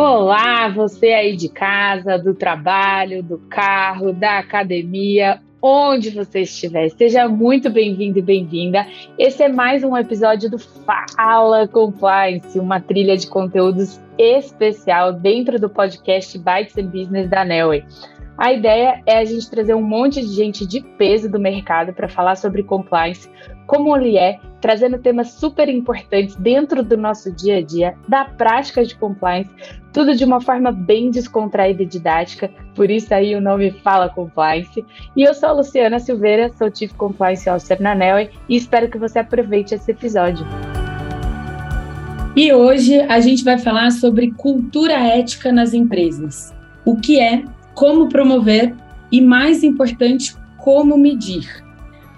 Olá, 0.00 0.68
você 0.68 1.08
aí 1.08 1.34
de 1.34 1.48
casa, 1.48 2.16
do 2.16 2.32
trabalho, 2.32 3.20
do 3.20 3.38
carro, 3.50 4.12
da 4.12 4.38
academia, 4.38 5.40
onde 5.60 6.10
você 6.10 6.42
estiver. 6.42 6.88
Seja 6.90 7.28
muito 7.28 7.68
bem-vindo 7.68 8.18
e 8.18 8.22
bem-vinda. 8.22 8.86
Esse 9.18 9.42
é 9.42 9.48
mais 9.48 9.82
um 9.82 9.96
episódio 9.96 10.48
do 10.48 10.56
Fala 10.56 11.66
Compliance, 11.66 12.56
uma 12.60 12.78
trilha 12.80 13.16
de 13.16 13.26
conteúdos 13.26 14.00
especial 14.16 15.12
dentro 15.12 15.58
do 15.58 15.68
podcast 15.68 16.38
Bytes 16.38 16.78
and 16.78 16.86
Business 16.86 17.28
da 17.28 17.44
Nelway. 17.44 17.84
A 18.38 18.52
ideia 18.52 19.02
é 19.04 19.18
a 19.18 19.24
gente 19.24 19.50
trazer 19.50 19.74
um 19.74 19.82
monte 19.82 20.20
de 20.20 20.32
gente 20.32 20.64
de 20.64 20.80
peso 20.80 21.28
do 21.28 21.40
mercado 21.40 21.92
para 21.92 22.08
falar 22.08 22.36
sobre 22.36 22.62
compliance, 22.62 23.28
como 23.68 23.94
ele 23.94 24.16
é, 24.16 24.40
trazendo 24.62 24.98
temas 24.98 25.32
super 25.32 25.68
importantes 25.68 26.34
dentro 26.36 26.82
do 26.82 26.96
nosso 26.96 27.30
dia 27.30 27.58
a 27.58 27.62
dia, 27.62 27.94
da 28.08 28.24
prática 28.24 28.82
de 28.82 28.96
compliance, 28.96 29.50
tudo 29.92 30.16
de 30.16 30.24
uma 30.24 30.40
forma 30.40 30.72
bem 30.72 31.10
descontraída 31.10 31.82
e 31.82 31.86
didática, 31.86 32.50
por 32.74 32.90
isso 32.90 33.12
aí 33.12 33.36
o 33.36 33.42
nome 33.42 33.70
Fala 33.70 34.08
Compliance. 34.08 34.82
E 35.14 35.22
eu 35.22 35.34
sou 35.34 35.50
a 35.50 35.52
Luciana 35.52 35.98
Silveira, 35.98 36.50
sou 36.56 36.74
Chief 36.74 36.92
Compliance 36.94 37.48
Officer 37.48 37.80
na 37.80 37.94
Nelway 37.94 38.30
e 38.48 38.56
espero 38.56 38.88
que 38.88 38.96
você 38.96 39.18
aproveite 39.18 39.74
esse 39.74 39.90
episódio. 39.90 40.46
E 42.34 42.50
hoje 42.50 43.02
a 43.02 43.20
gente 43.20 43.44
vai 43.44 43.58
falar 43.58 43.90
sobre 43.90 44.32
cultura 44.32 44.94
ética 44.94 45.52
nas 45.52 45.74
empresas. 45.74 46.54
O 46.86 46.96
que 46.96 47.20
é, 47.20 47.44
como 47.74 48.08
promover 48.08 48.74
e, 49.12 49.20
mais 49.20 49.62
importante, 49.62 50.34
como 50.56 50.96
medir. 50.96 51.62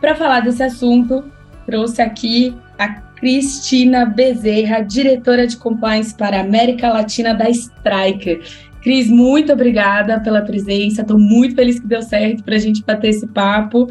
Para 0.00 0.14
falar 0.14 0.40
desse 0.40 0.62
assunto, 0.62 1.24
trouxe 1.70 2.02
aqui 2.02 2.52
a 2.76 2.88
Cristina 2.88 4.04
Bezerra, 4.04 4.80
diretora 4.80 5.46
de 5.46 5.56
compliance 5.56 6.12
para 6.12 6.38
a 6.38 6.40
América 6.40 6.92
Latina 6.92 7.32
da 7.32 7.48
Striker. 7.48 8.40
Cris, 8.82 9.08
muito 9.08 9.52
obrigada 9.52 10.18
pela 10.20 10.42
presença. 10.42 11.02
Estou 11.02 11.18
muito 11.18 11.54
feliz 11.54 11.78
que 11.78 11.86
deu 11.86 12.02
certo 12.02 12.42
para 12.42 12.56
a 12.56 12.58
gente 12.58 12.82
bater 12.82 13.10
esse 13.10 13.26
papo 13.28 13.86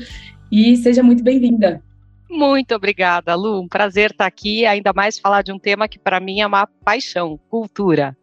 e 0.51 0.75
seja 0.75 1.01
muito 1.01 1.23
bem-vinda. 1.23 1.81
Muito 2.29 2.75
obrigada, 2.75 3.33
Lu. 3.33 3.61
Um 3.61 3.67
prazer 3.67 4.11
estar 4.11 4.25
aqui, 4.25 4.65
ainda 4.65 4.91
mais 4.93 5.17
falar 5.17 5.41
de 5.41 5.53
um 5.53 5.57
tema 5.57 5.87
que 5.87 5.97
para 5.97 6.19
mim 6.19 6.41
é 6.41 6.47
uma 6.47 6.67
paixão, 6.83 7.39
cultura. 7.49 8.15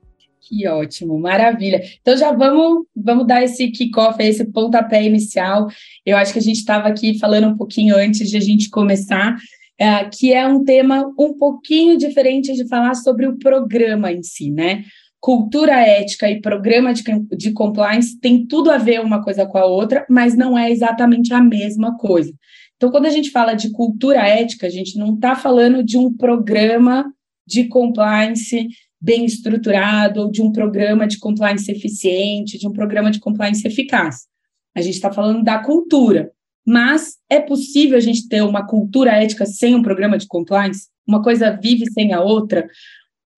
Que 0.49 0.69
ótimo, 0.69 1.19
maravilha. 1.19 1.83
Então 2.01 2.17
já 2.17 2.31
vamos, 2.31 2.87
vamos 2.95 3.27
dar 3.27 3.43
esse 3.43 3.69
kickoff, 3.69 4.23
esse 4.23 4.45
pontapé 4.45 5.03
inicial. 5.03 5.67
Eu 6.05 6.17
acho 6.17 6.33
que 6.33 6.39
a 6.39 6.43
gente 6.43 6.59
estava 6.59 6.87
aqui 6.87 7.19
falando 7.19 7.49
um 7.49 7.57
pouquinho 7.57 7.97
antes 7.97 8.31
de 8.31 8.37
a 8.37 8.41
gente 8.41 8.71
começar, 8.71 9.35
é, 9.77 10.05
que 10.05 10.33
é 10.33 10.47
um 10.47 10.63
tema 10.63 11.13
um 11.19 11.37
pouquinho 11.37 11.99
diferente 11.99 12.53
de 12.53 12.67
falar 12.69 12.95
sobre 12.95 13.27
o 13.27 13.37
programa 13.37 14.13
em 14.13 14.23
si, 14.23 14.53
né? 14.53 14.85
Cultura 15.19 15.81
ética 15.81 16.31
e 16.31 16.41
programa 16.41 16.95
de, 16.95 17.03
de 17.37 17.51
compliance 17.51 18.17
tem 18.21 18.47
tudo 18.47 18.71
a 18.71 18.79
ver 18.79 19.01
uma 19.01 19.25
coisa 19.25 19.45
com 19.47 19.59
a 19.59 19.67
outra, 19.67 20.07
mas 20.09 20.37
não 20.37 20.57
é 20.57 20.71
exatamente 20.71 21.35
a 21.35 21.43
mesma 21.43 21.97
coisa. 21.97 22.33
Então, 22.77 22.93
quando 22.93 23.07
a 23.07 23.11
gente 23.11 23.31
fala 23.31 23.55
de 23.55 23.73
cultura 23.73 24.21
ética, 24.21 24.69
a 24.69 24.71
gente 24.71 24.97
não 24.97 25.15
está 25.15 25.35
falando 25.35 25.83
de 25.83 25.99
um 25.99 26.17
programa 26.17 27.05
de 27.45 27.65
compliance 27.65 28.69
bem 29.01 29.25
estruturado, 29.25 30.21
ou 30.21 30.31
de 30.31 30.43
um 30.43 30.51
programa 30.51 31.07
de 31.07 31.19
compliance 31.19 31.71
eficiente, 31.71 32.59
de 32.59 32.67
um 32.67 32.73
programa 32.73 33.11
de 33.11 33.21
compliance 33.21 33.67
eficaz. 33.67 34.27
A 34.75 34.81
gente 34.81 34.95
está 34.95 35.13
falando 35.13 35.43
da 35.43 35.59
cultura. 35.59 36.31
Mas 36.67 37.17
é 37.31 37.39
possível 37.39 37.97
a 37.97 38.01
gente 38.01 38.29
ter 38.29 38.43
uma 38.43 38.67
cultura 38.67 39.13
ética 39.13 39.47
sem 39.47 39.75
um 39.77 39.83
programa 39.83 40.19
de 40.19 40.27
compliance? 40.27 40.89
Uma 41.07 41.23
coisa 41.23 41.51
vive 41.51 41.89
sem 41.93 42.13
a 42.13 42.21
outra? 42.21 42.67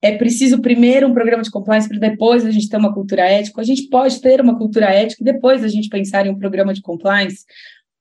É 0.00 0.16
preciso 0.16 0.62
primeiro 0.62 1.06
um 1.06 1.12
programa 1.12 1.42
de 1.42 1.50
compliance 1.50 1.86
para 1.86 1.98
depois 1.98 2.46
a 2.46 2.50
gente 2.50 2.68
ter 2.68 2.78
uma 2.78 2.94
cultura 2.94 3.22
ética? 3.22 3.60
A 3.60 3.64
gente 3.64 3.88
pode 3.88 4.18
ter 4.22 4.40
uma 4.40 4.56
cultura 4.56 4.86
ética 4.86 5.22
e 5.22 5.24
depois 5.24 5.62
a 5.62 5.68
gente 5.68 5.90
pensar 5.90 6.26
em 6.26 6.30
um 6.30 6.38
programa 6.38 6.72
de 6.72 6.80
compliance? 6.80 7.44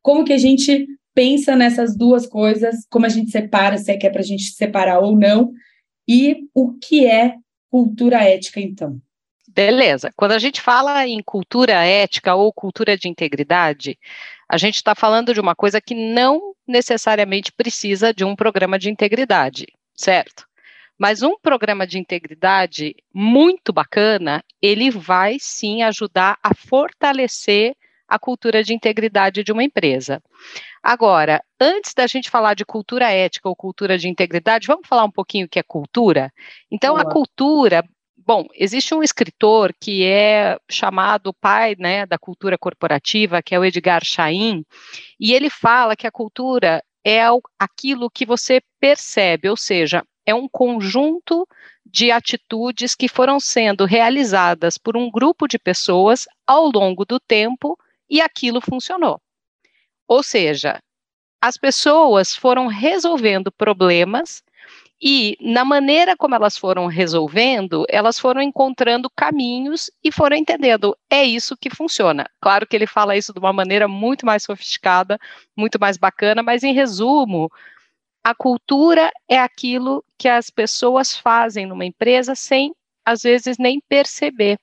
Como 0.02 0.24
que 0.24 0.32
a 0.32 0.38
gente 0.38 0.88
pensa 1.14 1.56
nessas 1.56 1.98
duas 1.98 2.26
coisas? 2.26 2.86
Como 2.90 3.06
a 3.06 3.10
gente 3.10 3.30
separa, 3.30 3.78
se 3.78 3.92
é 3.92 3.98
que 3.98 4.08
é 4.08 4.10
para 4.10 4.22
a 4.22 4.26
gente 4.26 4.54
separar 4.54 5.00
ou 5.00 5.18
não? 5.18 5.52
E 6.08 6.38
o 6.54 6.74
que 6.74 7.06
é 7.06 7.36
cultura 7.70 8.24
ética, 8.24 8.60
então? 8.60 9.02
Beleza. 9.48 10.12
Quando 10.16 10.34
a 10.34 10.40
gente 10.40 10.62
fala 10.62 11.08
em 11.08 11.22
cultura 11.24 11.74
ética 11.74 12.36
ou 12.36 12.52
cultura 12.54 12.98
de 12.98 13.08
integridade, 13.08 13.98
a 14.48 14.58
gente 14.58 14.76
está 14.76 14.94
falando 14.94 15.34
de 15.34 15.40
uma 15.40 15.56
coisa 15.56 15.82
que 15.82 15.96
não 15.96 16.54
necessariamente 16.68 17.52
precisa 17.52 18.14
de 18.14 18.24
um 18.24 18.36
programa 18.36 18.78
de 18.78 18.90
integridade, 18.90 19.66
certo? 19.96 20.46
Mas 20.98 21.22
um 21.22 21.38
programa 21.40 21.86
de 21.86 22.00
integridade 22.00 22.96
muito 23.14 23.72
bacana, 23.72 24.44
ele 24.62 24.90
vai 24.90 25.38
sim 25.40 25.84
ajudar 25.84 26.38
a 26.42 26.54
fortalecer 26.56 27.76
a 28.08 28.18
cultura 28.18 28.64
de 28.64 28.74
integridade 28.74 29.44
de 29.44 29.52
uma 29.52 29.64
empresa. 29.64 30.22
Agora, 30.82 31.44
antes 31.60 31.94
da 31.94 32.08
gente 32.08 32.30
falar 32.30 32.54
de 32.54 32.64
cultura 32.64 33.12
ética 33.12 33.50
ou 33.50 33.56
cultura 33.56 33.98
de 33.98 34.08
integridade, 34.08 34.68
vamos 34.68 34.88
falar 34.88 35.04
um 35.04 35.12
pouquinho 35.12 35.46
o 35.46 35.50
que 35.50 35.60
é 35.60 35.64
cultura? 35.64 36.32
Então, 36.72 36.94
Olá. 36.94 37.04
a 37.04 37.06
cultura, 37.06 37.84
bom, 38.16 38.46
existe 38.54 38.96
um 38.96 39.04
escritor 39.04 39.74
que 39.80 40.06
é 40.06 40.58
chamado 40.70 41.34
pai 41.34 41.76
né, 41.78 42.06
da 42.06 42.18
cultura 42.18 42.58
corporativa, 42.58 43.42
que 43.42 43.54
é 43.54 43.60
o 43.60 43.66
Edgar 43.66 44.04
Chain, 44.06 44.64
e 45.20 45.34
ele 45.34 45.50
fala 45.50 45.96
que 45.96 46.08
a 46.08 46.12
cultura 46.12 46.82
é 47.06 47.22
aquilo 47.58 48.10
que 48.10 48.26
você 48.26 48.62
percebe, 48.80 49.50
ou 49.50 49.58
seja, 49.58 50.04
é 50.26 50.36
um 50.36 50.48
conjunto 50.48 51.48
de 51.86 52.12
atitudes 52.12 52.94
que 52.94 53.08
foram 53.08 53.40
sendo 53.40 53.86
realizadas 53.86 54.78
por 54.78 54.98
um 54.98 55.10
grupo 55.10 55.48
de 55.48 55.58
pessoas 55.58 56.26
ao 56.46 56.70
longo 56.70 57.06
do 57.06 57.18
tempo 57.18 57.78
e 58.10 58.22
aquilo 58.22 58.62
funcionou. 58.62 59.20
Ou 60.08 60.24
seja, 60.24 60.80
as 61.42 61.58
pessoas 61.58 62.36
foram 62.36 62.68
resolvendo 62.68 63.52
problemas 63.52 64.44
e, 65.02 65.38
na 65.42 65.66
maneira 65.66 66.16
como 66.18 66.36
elas 66.36 66.58
foram 66.58 66.88
resolvendo, 66.88 67.86
elas 67.90 68.20
foram 68.20 68.42
encontrando 68.42 69.10
caminhos 69.16 69.92
e 70.04 70.12
foram 70.12 70.38
entendendo, 70.38 70.98
é 71.10 71.24
isso 71.24 71.58
que 71.58 71.70
funciona. 71.70 72.26
Claro 72.42 72.68
que 72.68 72.76
ele 72.76 72.88
fala 72.88 73.18
isso 73.18 73.34
de 73.34 73.40
uma 73.40 73.54
maneira 73.54 73.88
muito 73.88 74.26
mais 74.26 74.44
sofisticada, 74.44 75.20
muito 75.58 75.80
mais 75.80 75.98
bacana, 75.98 76.44
mas, 76.44 76.64
em 76.64 76.74
resumo, 76.74 77.52
a 78.24 78.36
cultura 78.36 79.12
é 79.30 79.40
aquilo 79.40 80.04
que 80.18 80.30
as 80.30 80.50
pessoas 80.50 81.18
fazem 81.18 81.66
numa 81.68 81.86
empresa 81.86 82.36
sem, 82.36 82.74
às 83.06 83.24
vezes, 83.24 83.58
nem 83.58 83.82
perceber. 83.90 84.60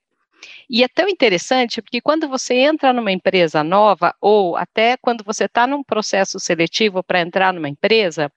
E 0.68 0.82
é 0.84 0.88
tão 0.88 1.08
interessante 1.08 1.82
porque 1.82 2.00
quando 2.00 2.28
você 2.28 2.54
entra 2.54 2.92
numa 2.92 3.12
empresa 3.12 3.62
nova, 3.64 4.14
ou 4.20 4.56
até 4.56 4.96
quando 4.96 5.24
você 5.24 5.44
está 5.44 5.66
num 5.66 5.82
processo 5.82 6.38
seletivo 6.40 7.02
para 7.02 7.20
entrar 7.20 7.52
numa 7.52 7.68
empresa, 7.68 8.30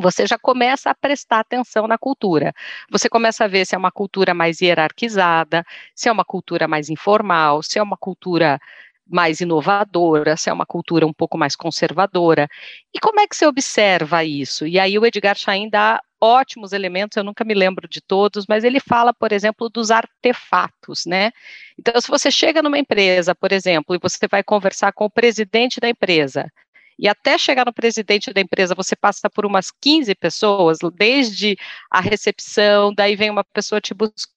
você 0.00 0.26
já 0.26 0.38
começa 0.38 0.90
a 0.90 0.94
prestar 0.94 1.40
atenção 1.40 1.86
na 1.86 1.96
cultura. 1.96 2.52
Você 2.90 3.08
começa 3.08 3.44
a 3.44 3.48
ver 3.48 3.64
se 3.66 3.74
é 3.74 3.78
uma 3.78 3.92
cultura 3.92 4.34
mais 4.34 4.60
hierarquizada, 4.60 5.64
se 5.94 6.08
é 6.08 6.12
uma 6.12 6.24
cultura 6.24 6.66
mais 6.66 6.90
informal, 6.90 7.62
se 7.62 7.78
é 7.78 7.82
uma 7.82 7.96
cultura 7.96 8.58
mais 9.06 9.40
inovadora, 9.40 10.36
se 10.36 10.48
é 10.50 10.52
uma 10.52 10.66
cultura 10.66 11.06
um 11.06 11.12
pouco 11.12 11.36
mais 11.38 11.54
conservadora. 11.54 12.48
E 12.92 12.98
como 12.98 13.20
é 13.20 13.26
que 13.26 13.36
você 13.36 13.46
observa 13.46 14.24
isso? 14.24 14.66
E 14.66 14.78
aí 14.78 14.98
o 14.98 15.06
Edgar 15.06 15.36
Chain 15.36 15.68
dá 15.68 16.00
ótimos 16.24 16.72
elementos, 16.72 17.16
eu 17.16 17.24
nunca 17.24 17.44
me 17.44 17.54
lembro 17.54 17.88
de 17.88 18.00
todos, 18.00 18.46
mas 18.48 18.64
ele 18.64 18.80
fala, 18.80 19.12
por 19.12 19.32
exemplo, 19.32 19.68
dos 19.68 19.90
artefatos, 19.90 21.04
né? 21.06 21.30
Então, 21.78 22.00
se 22.00 22.08
você 22.08 22.30
chega 22.30 22.62
numa 22.62 22.78
empresa, 22.78 23.34
por 23.34 23.52
exemplo, 23.52 23.94
e 23.94 23.98
você 23.98 24.26
vai 24.28 24.42
conversar 24.42 24.92
com 24.92 25.04
o 25.04 25.10
presidente 25.10 25.80
da 25.80 25.88
empresa, 25.88 26.50
e 26.98 27.08
até 27.08 27.36
chegar 27.36 27.66
no 27.66 27.72
presidente 27.72 28.32
da 28.32 28.40
empresa, 28.40 28.74
você 28.74 28.96
passa 28.96 29.28
por 29.28 29.44
umas 29.44 29.70
15 29.70 30.14
pessoas, 30.14 30.78
desde 30.94 31.56
a 31.90 32.00
recepção, 32.00 32.94
daí 32.94 33.16
vem 33.16 33.30
uma 33.30 33.44
pessoa 33.44 33.80
te 33.80 33.92
buscar, 33.92 34.34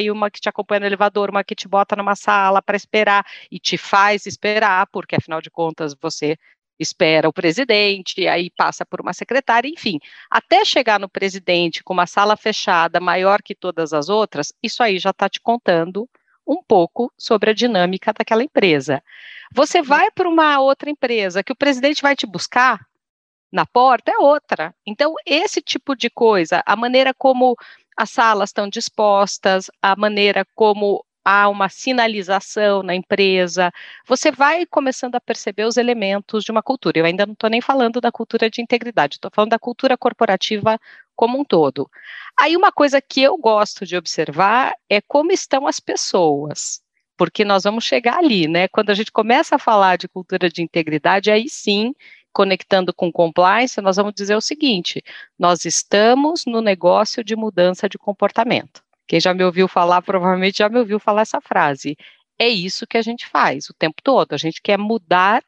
e 0.00 0.10
uma 0.10 0.30
que 0.30 0.40
te 0.40 0.48
acompanha 0.48 0.80
no 0.80 0.86
elevador, 0.86 1.28
uma 1.30 1.44
que 1.44 1.54
te 1.54 1.68
bota 1.68 1.94
numa 1.94 2.16
sala 2.16 2.62
para 2.62 2.76
esperar 2.76 3.24
e 3.50 3.58
te 3.58 3.76
faz 3.76 4.24
esperar, 4.24 4.86
porque 4.90 5.16
afinal 5.16 5.42
de 5.42 5.50
contas 5.50 5.94
você 6.00 6.38
espera 6.78 7.28
o 7.28 7.32
presidente, 7.32 8.26
aí 8.26 8.50
passa 8.50 8.86
por 8.86 9.00
uma 9.00 9.12
secretária, 9.12 9.68
enfim, 9.68 9.98
até 10.30 10.64
chegar 10.64 11.00
no 11.00 11.08
presidente 11.08 11.82
com 11.82 11.92
uma 11.92 12.06
sala 12.06 12.36
fechada 12.36 13.00
maior 13.00 13.42
que 13.42 13.54
todas 13.54 13.92
as 13.92 14.08
outras, 14.08 14.52
isso 14.62 14.82
aí 14.82 14.98
já 14.98 15.10
está 15.10 15.28
te 15.28 15.40
contando 15.40 16.08
um 16.46 16.62
pouco 16.62 17.12
sobre 17.18 17.50
a 17.50 17.54
dinâmica 17.54 18.12
daquela 18.12 18.42
empresa. 18.42 19.02
Você 19.52 19.82
vai 19.82 20.10
para 20.10 20.28
uma 20.28 20.60
outra 20.60 20.88
empresa 20.88 21.42
que 21.42 21.52
o 21.52 21.56
presidente 21.56 22.00
vai 22.00 22.16
te 22.16 22.26
buscar 22.26 22.80
na 23.50 23.64
porta 23.66 24.10
é 24.10 24.18
outra. 24.18 24.74
Então, 24.86 25.14
esse 25.24 25.60
tipo 25.60 25.96
de 25.96 26.10
coisa, 26.10 26.62
a 26.66 26.76
maneira 26.76 27.14
como 27.14 27.56
as 27.96 28.10
salas 28.10 28.50
estão 28.50 28.68
dispostas, 28.68 29.70
a 29.82 29.96
maneira 29.96 30.46
como 30.54 31.04
há 31.28 31.46
uma 31.50 31.68
sinalização 31.68 32.82
na 32.82 32.94
empresa, 32.94 33.70
você 34.06 34.32
vai 34.32 34.64
começando 34.64 35.14
a 35.14 35.20
perceber 35.20 35.64
os 35.64 35.76
elementos 35.76 36.42
de 36.42 36.50
uma 36.50 36.62
cultura. 36.62 36.98
Eu 36.98 37.04
ainda 37.04 37.26
não 37.26 37.34
estou 37.34 37.50
nem 37.50 37.60
falando 37.60 38.00
da 38.00 38.10
cultura 38.10 38.48
de 38.48 38.62
integridade, 38.62 39.16
estou 39.16 39.30
falando 39.34 39.50
da 39.50 39.58
cultura 39.58 39.94
corporativa 39.98 40.80
como 41.14 41.38
um 41.38 41.44
todo. 41.44 41.90
Aí 42.40 42.56
uma 42.56 42.72
coisa 42.72 42.98
que 43.02 43.20
eu 43.20 43.36
gosto 43.36 43.84
de 43.84 43.94
observar 43.94 44.72
é 44.88 45.02
como 45.02 45.30
estão 45.30 45.66
as 45.66 45.78
pessoas, 45.78 46.80
porque 47.14 47.44
nós 47.44 47.64
vamos 47.64 47.84
chegar 47.84 48.16
ali, 48.16 48.48
né? 48.48 48.66
Quando 48.66 48.88
a 48.88 48.94
gente 48.94 49.12
começa 49.12 49.56
a 49.56 49.58
falar 49.58 49.98
de 49.98 50.08
cultura 50.08 50.48
de 50.48 50.62
integridade, 50.62 51.30
aí 51.30 51.46
sim, 51.46 51.92
conectando 52.32 52.94
com 52.94 53.12
compliance, 53.12 53.78
nós 53.82 53.96
vamos 53.96 54.14
dizer 54.14 54.34
o 54.34 54.40
seguinte: 54.40 55.02
nós 55.38 55.66
estamos 55.66 56.44
no 56.46 56.62
negócio 56.62 57.22
de 57.22 57.36
mudança 57.36 57.86
de 57.86 57.98
comportamento. 57.98 58.87
Quem 59.08 59.20
já 59.20 59.34
me 59.34 59.42
ouviu 59.42 59.66
falar, 59.66 60.02
provavelmente 60.02 60.58
já 60.58 60.68
me 60.68 60.78
ouviu 60.78 61.00
falar 61.00 61.22
essa 61.22 61.40
frase. 61.40 61.96
É 62.38 62.48
isso 62.48 62.86
que 62.86 62.98
a 62.98 63.02
gente 63.02 63.26
faz 63.26 63.68
o 63.70 63.74
tempo 63.74 64.02
todo. 64.02 64.34
A 64.34 64.36
gente 64.36 64.62
quer 64.62 64.78
mudar 64.78 65.42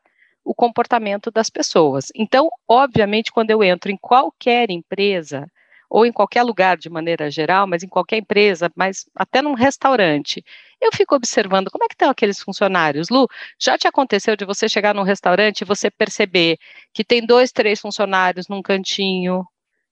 o 0.45 0.55
comportamento 0.55 1.31
das 1.31 1.51
pessoas. 1.51 2.07
Então, 2.17 2.49
obviamente, 2.67 3.31
quando 3.31 3.51
eu 3.51 3.63
entro 3.63 3.93
em 3.93 3.97
qualquer 3.97 4.71
empresa, 4.71 5.47
ou 5.91 6.07
em 6.07 6.13
qualquer 6.13 6.45
lugar 6.45 6.77
de 6.79 6.89
maneira 6.89 7.29
geral, 7.31 7.67
mas 7.67 7.83
em 7.83 7.89
qualquer 7.89 8.19
empresa, 8.19 8.71
mas 8.77 9.07
até 9.15 9.43
num 9.43 9.55
restaurante, 9.55 10.43
eu 10.81 10.91
fico 10.95 11.17
observando 11.17 11.69
como 11.71 11.85
é 11.85 11.89
que 11.89 11.95
estão 11.95 12.09
aqueles 12.09 12.41
funcionários. 12.41 13.09
Lu, 13.11 13.27
já 13.59 13.77
te 13.77 13.89
aconteceu 13.89 14.37
de 14.37 14.45
você 14.45 14.69
chegar 14.69 14.95
num 14.95 15.03
restaurante 15.03 15.63
e 15.63 15.65
você 15.65 15.91
perceber 15.91 16.59
que 16.95 17.05
tem 17.05 17.27
dois, 17.27 17.51
três 17.51 17.81
funcionários 17.81 18.47
num 18.49 18.63
cantinho, 18.63 19.45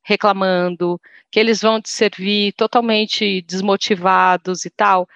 reclamando, 0.03 1.01
que 1.31 1.39
eles 1.39 1.61
vão 1.61 1.81
te 1.81 1.91
servir 1.91 2.53
totalmente 2.55 3.43
desmotivados 3.43 4.65
e 4.65 4.71
tal. 4.71 5.09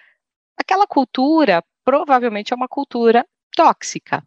Aquela 0.56 0.86
cultura 0.86 1.64
provavelmente 1.84 2.52
é 2.52 2.56
uma 2.56 2.68
cultura 2.68 3.26
tóxica. 3.56 4.22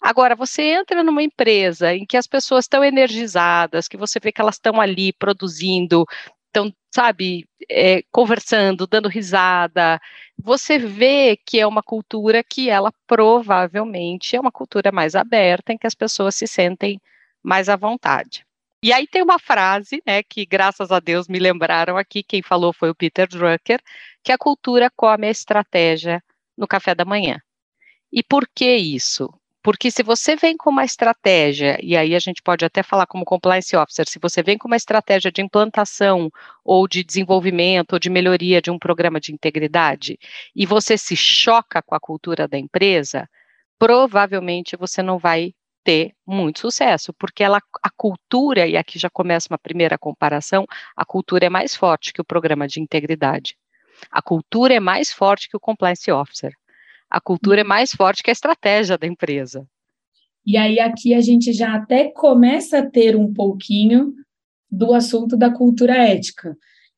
Agora, 0.00 0.34
você 0.34 0.62
entra 0.62 1.04
numa 1.04 1.22
empresa 1.22 1.94
em 1.94 2.06
que 2.06 2.16
as 2.16 2.26
pessoas 2.26 2.64
estão 2.64 2.82
energizadas, 2.82 3.86
que 3.86 3.98
você 3.98 4.18
vê 4.18 4.32
que 4.32 4.40
elas 4.40 4.54
estão 4.56 4.80
ali 4.80 5.12
produzindo, 5.12 6.06
estão, 6.46 6.72
sabe, 6.94 7.46
é, 7.70 8.02
conversando, 8.10 8.86
dando 8.86 9.08
risada, 9.08 10.00
você 10.38 10.78
vê 10.78 11.36
que 11.36 11.60
é 11.60 11.66
uma 11.66 11.82
cultura 11.82 12.42
que 12.42 12.70
ela 12.70 12.92
provavelmente 13.06 14.34
é 14.36 14.40
uma 14.40 14.50
cultura 14.50 14.90
mais 14.90 15.14
aberta, 15.14 15.72
em 15.72 15.78
que 15.78 15.86
as 15.86 15.94
pessoas 15.94 16.34
se 16.34 16.46
sentem 16.46 17.00
mais 17.42 17.68
à 17.68 17.76
vontade. 17.76 18.44
E 18.82 18.92
aí 18.94 19.06
tem 19.06 19.22
uma 19.22 19.38
frase, 19.38 20.02
né, 20.06 20.22
que 20.22 20.46
graças 20.46 20.90
a 20.90 21.00
Deus 21.00 21.28
me 21.28 21.38
lembraram 21.38 21.98
aqui, 21.98 22.22
quem 22.22 22.42
falou 22.42 22.72
foi 22.72 22.88
o 22.88 22.94
Peter 22.94 23.28
Drucker, 23.28 23.80
que 24.22 24.32
a 24.32 24.38
cultura 24.38 24.90
come 24.96 25.26
a 25.26 25.30
estratégia 25.30 26.22
no 26.56 26.66
café 26.66 26.94
da 26.94 27.04
manhã. 27.04 27.38
E 28.12 28.22
por 28.22 28.48
que 28.54 28.74
isso? 28.76 29.28
Porque 29.62 29.90
se 29.90 30.02
você 30.02 30.34
vem 30.36 30.56
com 30.56 30.70
uma 30.70 30.84
estratégia, 30.84 31.78
e 31.82 31.94
aí 31.94 32.14
a 32.14 32.18
gente 32.18 32.42
pode 32.42 32.64
até 32.64 32.82
falar 32.82 33.06
como 33.06 33.26
compliance 33.26 33.76
officer, 33.76 34.08
se 34.08 34.18
você 34.18 34.42
vem 34.42 34.56
com 34.56 34.66
uma 34.66 34.76
estratégia 34.76 35.30
de 35.30 35.42
implantação 35.42 36.30
ou 36.64 36.88
de 36.88 37.04
desenvolvimento 37.04 37.92
ou 37.92 37.98
de 37.98 38.08
melhoria 38.08 38.62
de 38.62 38.70
um 38.70 38.78
programa 38.78 39.20
de 39.20 39.32
integridade, 39.32 40.18
e 40.56 40.64
você 40.64 40.96
se 40.96 41.14
choca 41.14 41.82
com 41.82 41.94
a 41.94 42.00
cultura 42.00 42.48
da 42.48 42.58
empresa, 42.58 43.28
provavelmente 43.78 44.76
você 44.76 45.02
não 45.02 45.18
vai 45.18 45.52
ter 45.84 46.12
muito 46.26 46.60
sucesso, 46.60 47.12
porque 47.14 47.42
ela, 47.42 47.60
a 47.82 47.90
cultura, 47.90 48.66
e 48.66 48.76
aqui 48.76 48.98
já 48.98 49.10
começa 49.10 49.48
uma 49.50 49.58
primeira 49.58 49.98
comparação, 49.98 50.66
a 50.96 51.04
cultura 51.04 51.46
é 51.46 51.50
mais 51.50 51.74
forte 51.74 52.12
que 52.12 52.20
o 52.20 52.24
programa 52.24 52.66
de 52.66 52.80
integridade. 52.80 53.56
A 54.10 54.22
cultura 54.22 54.74
é 54.74 54.80
mais 54.80 55.10
forte 55.10 55.48
que 55.48 55.56
o 55.56 55.60
compliance 55.60 56.10
officer. 56.10 56.52
A 57.10 57.20
cultura 57.20 57.62
é 57.62 57.64
mais 57.64 57.90
forte 57.90 58.22
que 58.22 58.30
a 58.30 58.32
estratégia 58.32 58.96
da 58.96 59.06
empresa. 59.06 59.66
E 60.46 60.56
aí 60.56 60.80
aqui 60.80 61.12
a 61.12 61.20
gente 61.20 61.52
já 61.52 61.74
até 61.74 62.10
começa 62.10 62.78
a 62.78 62.86
ter 62.86 63.16
um 63.16 63.32
pouquinho 63.32 64.14
do 64.70 64.94
assunto 64.94 65.36
da 65.36 65.50
cultura 65.50 65.96
ética. 65.96 66.56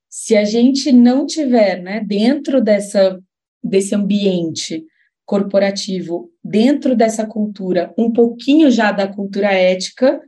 Se 0.09 0.37
a 0.37 0.45
gente 0.45 0.93
não 0.93 1.27
tiver, 1.27 1.83
né, 1.83 2.01
dentro 2.01 2.63
dessa 2.63 3.19
desse 3.65 3.95
ambiente 3.95 4.85
corporativo, 5.33 6.31
dentro 6.45 6.95
dessa 6.95 7.27
cultura, 7.27 7.91
um 7.97 8.13
pouquinho 8.13 8.71
já 8.71 8.93
da 8.93 9.09
cultura 9.09 9.51
ética, 9.51 10.21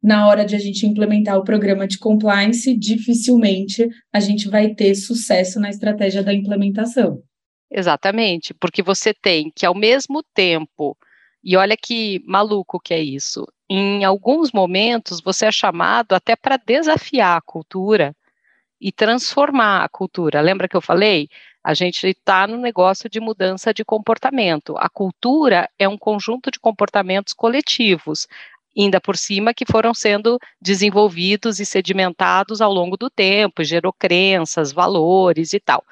na 0.00 0.28
hora 0.28 0.44
de 0.44 0.54
a 0.54 0.58
gente 0.60 0.86
implementar 0.86 1.36
o 1.36 1.42
programa 1.42 1.84
de 1.84 1.98
compliance, 1.98 2.72
dificilmente 2.78 3.88
a 4.12 4.20
gente 4.20 4.48
vai 4.48 4.72
ter 4.72 4.94
sucesso 4.94 5.58
na 5.58 5.68
estratégia 5.68 6.22
da 6.22 6.32
implementação. 6.32 7.20
Exatamente, 7.68 8.54
porque 8.54 8.84
você 8.84 9.12
tem 9.12 9.50
que, 9.52 9.66
ao 9.66 9.74
mesmo 9.74 10.22
tempo, 10.32 10.96
e 11.42 11.56
olha 11.56 11.76
que 11.76 12.22
maluco 12.24 12.78
que 12.78 12.94
é 12.94 13.02
isso, 13.02 13.44
em 13.68 14.04
alguns 14.04 14.52
momentos 14.52 15.20
você 15.20 15.46
é 15.46 15.52
chamado 15.52 16.12
até 16.12 16.36
para 16.36 16.56
desafiar 16.56 17.36
a 17.36 17.42
cultura 17.42 18.14
e 18.80 18.92
transformar 18.92 19.82
a 19.82 19.88
cultura. 19.88 20.40
Lembra 20.40 20.68
que 20.68 20.76
eu 20.76 20.80
falei? 20.80 21.28
A 21.64 21.74
gente 21.74 22.08
está 22.08 22.46
no 22.46 22.56
negócio 22.56 23.08
de 23.08 23.20
mudança 23.20 23.72
de 23.72 23.84
comportamento. 23.84 24.74
A 24.76 24.88
cultura 24.88 25.68
é 25.78 25.88
um 25.88 25.96
conjunto 25.96 26.50
de 26.50 26.58
comportamentos 26.58 27.32
coletivos, 27.32 28.26
ainda 28.76 29.00
por 29.00 29.16
cima 29.16 29.54
que 29.54 29.64
foram 29.64 29.94
sendo 29.94 30.38
desenvolvidos 30.60 31.60
e 31.60 31.66
sedimentados 31.66 32.60
ao 32.60 32.72
longo 32.72 32.96
do 32.96 33.08
tempo, 33.08 33.62
gerou 33.62 33.92
crenças, 33.92 34.72
valores 34.72 35.52
e 35.52 35.60
tal. 35.60 35.84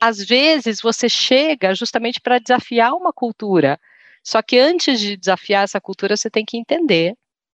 Às 0.00 0.18
vezes 0.18 0.80
você 0.82 1.08
chega 1.08 1.74
justamente 1.74 2.20
para 2.20 2.38
desafiar 2.38 2.92
uma 2.92 3.12
cultura, 3.12 3.78
só 4.22 4.42
que 4.42 4.58
antes 4.58 5.00
de 5.00 5.16
desafiar 5.16 5.64
essa 5.64 5.80
cultura, 5.80 6.16
você 6.16 6.28
tem 6.28 6.44
que 6.44 6.56
entender 6.56 7.14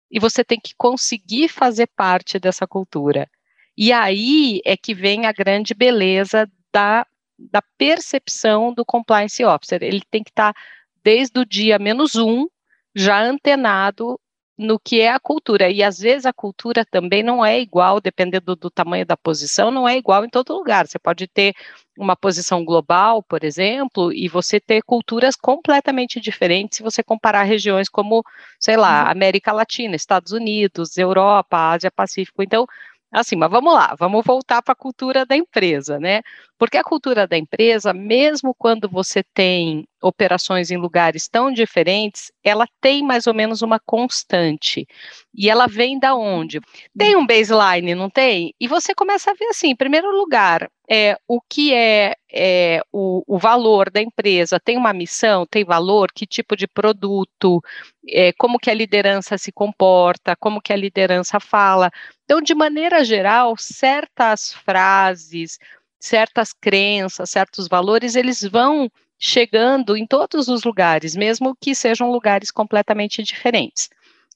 e 0.10 0.20
você 0.20 0.44
tem 0.44 0.60
que 0.60 0.74
conseguir 0.78 1.50
fazer 1.50 1.88
parte 1.88 2.40
dessa 2.40 2.66
cultura. 2.66 3.30
E 3.78 3.92
aí 3.92 4.62
é 4.66 4.76
que 4.76 4.94
vem 4.94 5.26
a 5.26 5.32
grande 5.32 5.74
beleza 5.74 6.50
da 6.74 7.06
da 7.38 7.62
percepção 7.78 8.74
do 8.74 8.86
compliance 8.86 9.44
officer. 9.44 9.84
Ele 9.84 10.02
tem 10.10 10.24
que 10.24 10.32
estar, 10.32 10.54
tá, 10.54 10.60
desde 11.04 11.40
o 11.40 11.46
dia 11.46 11.78
menos 11.78 12.16
um, 12.16 12.48
já 12.96 13.22
antenado 13.22 14.20
no 14.58 14.80
que 14.80 15.00
é 15.00 15.12
a 15.12 15.20
cultura. 15.20 15.70
E 15.70 15.84
às 15.84 16.00
vezes 16.00 16.26
a 16.26 16.34
cultura 16.34 16.84
também 16.84 17.22
não 17.22 17.46
é 17.46 17.60
igual, 17.60 18.02
dependendo 18.02 18.56
do 18.56 18.70
tamanho 18.72 19.06
da 19.06 19.16
posição, 19.16 19.70
não 19.70 19.88
é 19.88 19.96
igual 19.98 20.26
em 20.26 20.30
todo 20.30 20.56
lugar. 20.56 20.88
Você 20.88 20.98
pode 20.98 21.28
ter 21.28 21.54
uma 21.98 22.16
posição 22.16 22.66
global, 22.66 23.22
por 23.22 23.44
exemplo, 23.44 24.12
e 24.12 24.28
você 24.28 24.60
ter 24.60 24.82
culturas 24.82 25.36
completamente 25.36 26.20
diferentes 26.20 26.78
se 26.78 26.84
você 26.84 27.04
comparar 27.04 27.44
regiões 27.44 27.88
como, 27.88 28.24
sei 28.60 28.76
lá, 28.76 29.04
uhum. 29.04 29.12
América 29.12 29.52
Latina, 29.52 29.96
Estados 29.96 30.32
Unidos, 30.32 30.98
Europa, 30.98 31.72
Ásia 31.74 31.92
Pacífico. 31.92 32.42
Então, 32.42 32.66
Assim, 33.12 33.38
mas 33.38 33.50
vamos 33.50 33.74
lá, 33.74 33.96
vamos 33.98 34.24
voltar 34.26 34.62
para 34.62 34.74
a 34.74 34.76
cultura 34.76 35.26
da 35.26 35.36
empresa, 35.36 35.98
né? 35.98 36.22
Porque 36.58 36.78
a 36.78 36.84
cultura 36.84 37.26
da 37.26 37.38
empresa, 37.38 37.94
mesmo 37.94 38.54
quando 38.54 38.90
você 38.90 39.24
tem 39.34 39.88
operações 40.02 40.72
em 40.72 40.78
lugares 40.78 41.28
tão 41.28 41.52
diferentes, 41.52 42.32
ela 42.44 42.68
tem 42.80 43.04
mais 43.04 43.28
ou 43.28 43.34
menos 43.34 43.62
uma 43.62 43.80
constante. 43.80 44.88
E 45.34 45.50
ela 45.50 45.68
vem 45.68 46.00
da 46.00 46.16
onde? 46.16 46.60
Tem 46.98 47.16
um 47.16 47.26
baseline, 47.26 47.96
não 47.96 48.10
tem? 48.10 48.54
E 48.60 48.68
você 48.68 48.94
começa 48.94 49.32
a 49.32 49.34
ver 49.34 49.46
assim, 49.46 49.70
em 49.70 49.76
primeiro 49.76 50.12
lugar, 50.12 50.70
é, 50.90 51.18
o 51.28 51.42
que 51.42 51.74
é, 51.74 52.16
é 52.32 52.82
o, 52.92 53.24
o, 53.28 53.38
valor 53.38 53.90
da 53.90 54.02
empresa, 54.02 54.60
tem 54.60 54.78
uma 54.78 54.94
missão, 54.94 55.46
tem 55.46 55.66
valor, 55.66 56.10
que 56.14 56.26
tipo 56.26 56.56
de 56.56 56.68
produto, 56.68 57.62
é, 58.08 58.32
como 58.34 58.58
que 58.58 58.70
a 58.70 58.74
liderança 58.74 59.38
se 59.38 59.52
comporta, 59.52 60.36
como 60.40 60.62
que 60.62 60.72
a 60.72 60.78
liderança 60.78 61.40
fala. 61.40 61.92
Então, 62.24 62.42
de 62.42 62.56
maneira 62.56 63.04
geral, 63.04 63.56
certas 63.58 64.54
frases, 64.54 65.58
certas 66.00 66.54
crenças, 66.54 67.30
certos 67.30 67.68
valores, 67.68 68.16
eles 68.16 68.42
vão 68.42 68.90
chegando 69.20 69.98
em 69.98 70.06
todos 70.06 70.48
os 70.48 70.64
lugares, 70.64 71.16
mesmo 71.16 71.56
que 71.60 71.74
sejam 71.74 72.12
lugares 72.12 72.52
completamente 72.52 73.24
diferentes. 73.24 73.90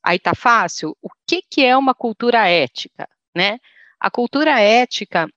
Aí 0.04 0.18
tá 0.18 0.34
fácil? 0.34 0.98
O 1.02 1.10
que, 1.28 1.42
que 1.42 1.64
é 1.64 1.78
uma 1.78 1.94
cultura 1.94 2.48
ética, 2.48 3.08
né? 3.36 3.60
A 4.00 4.10
cultura 4.10 4.60
ética 4.60 5.30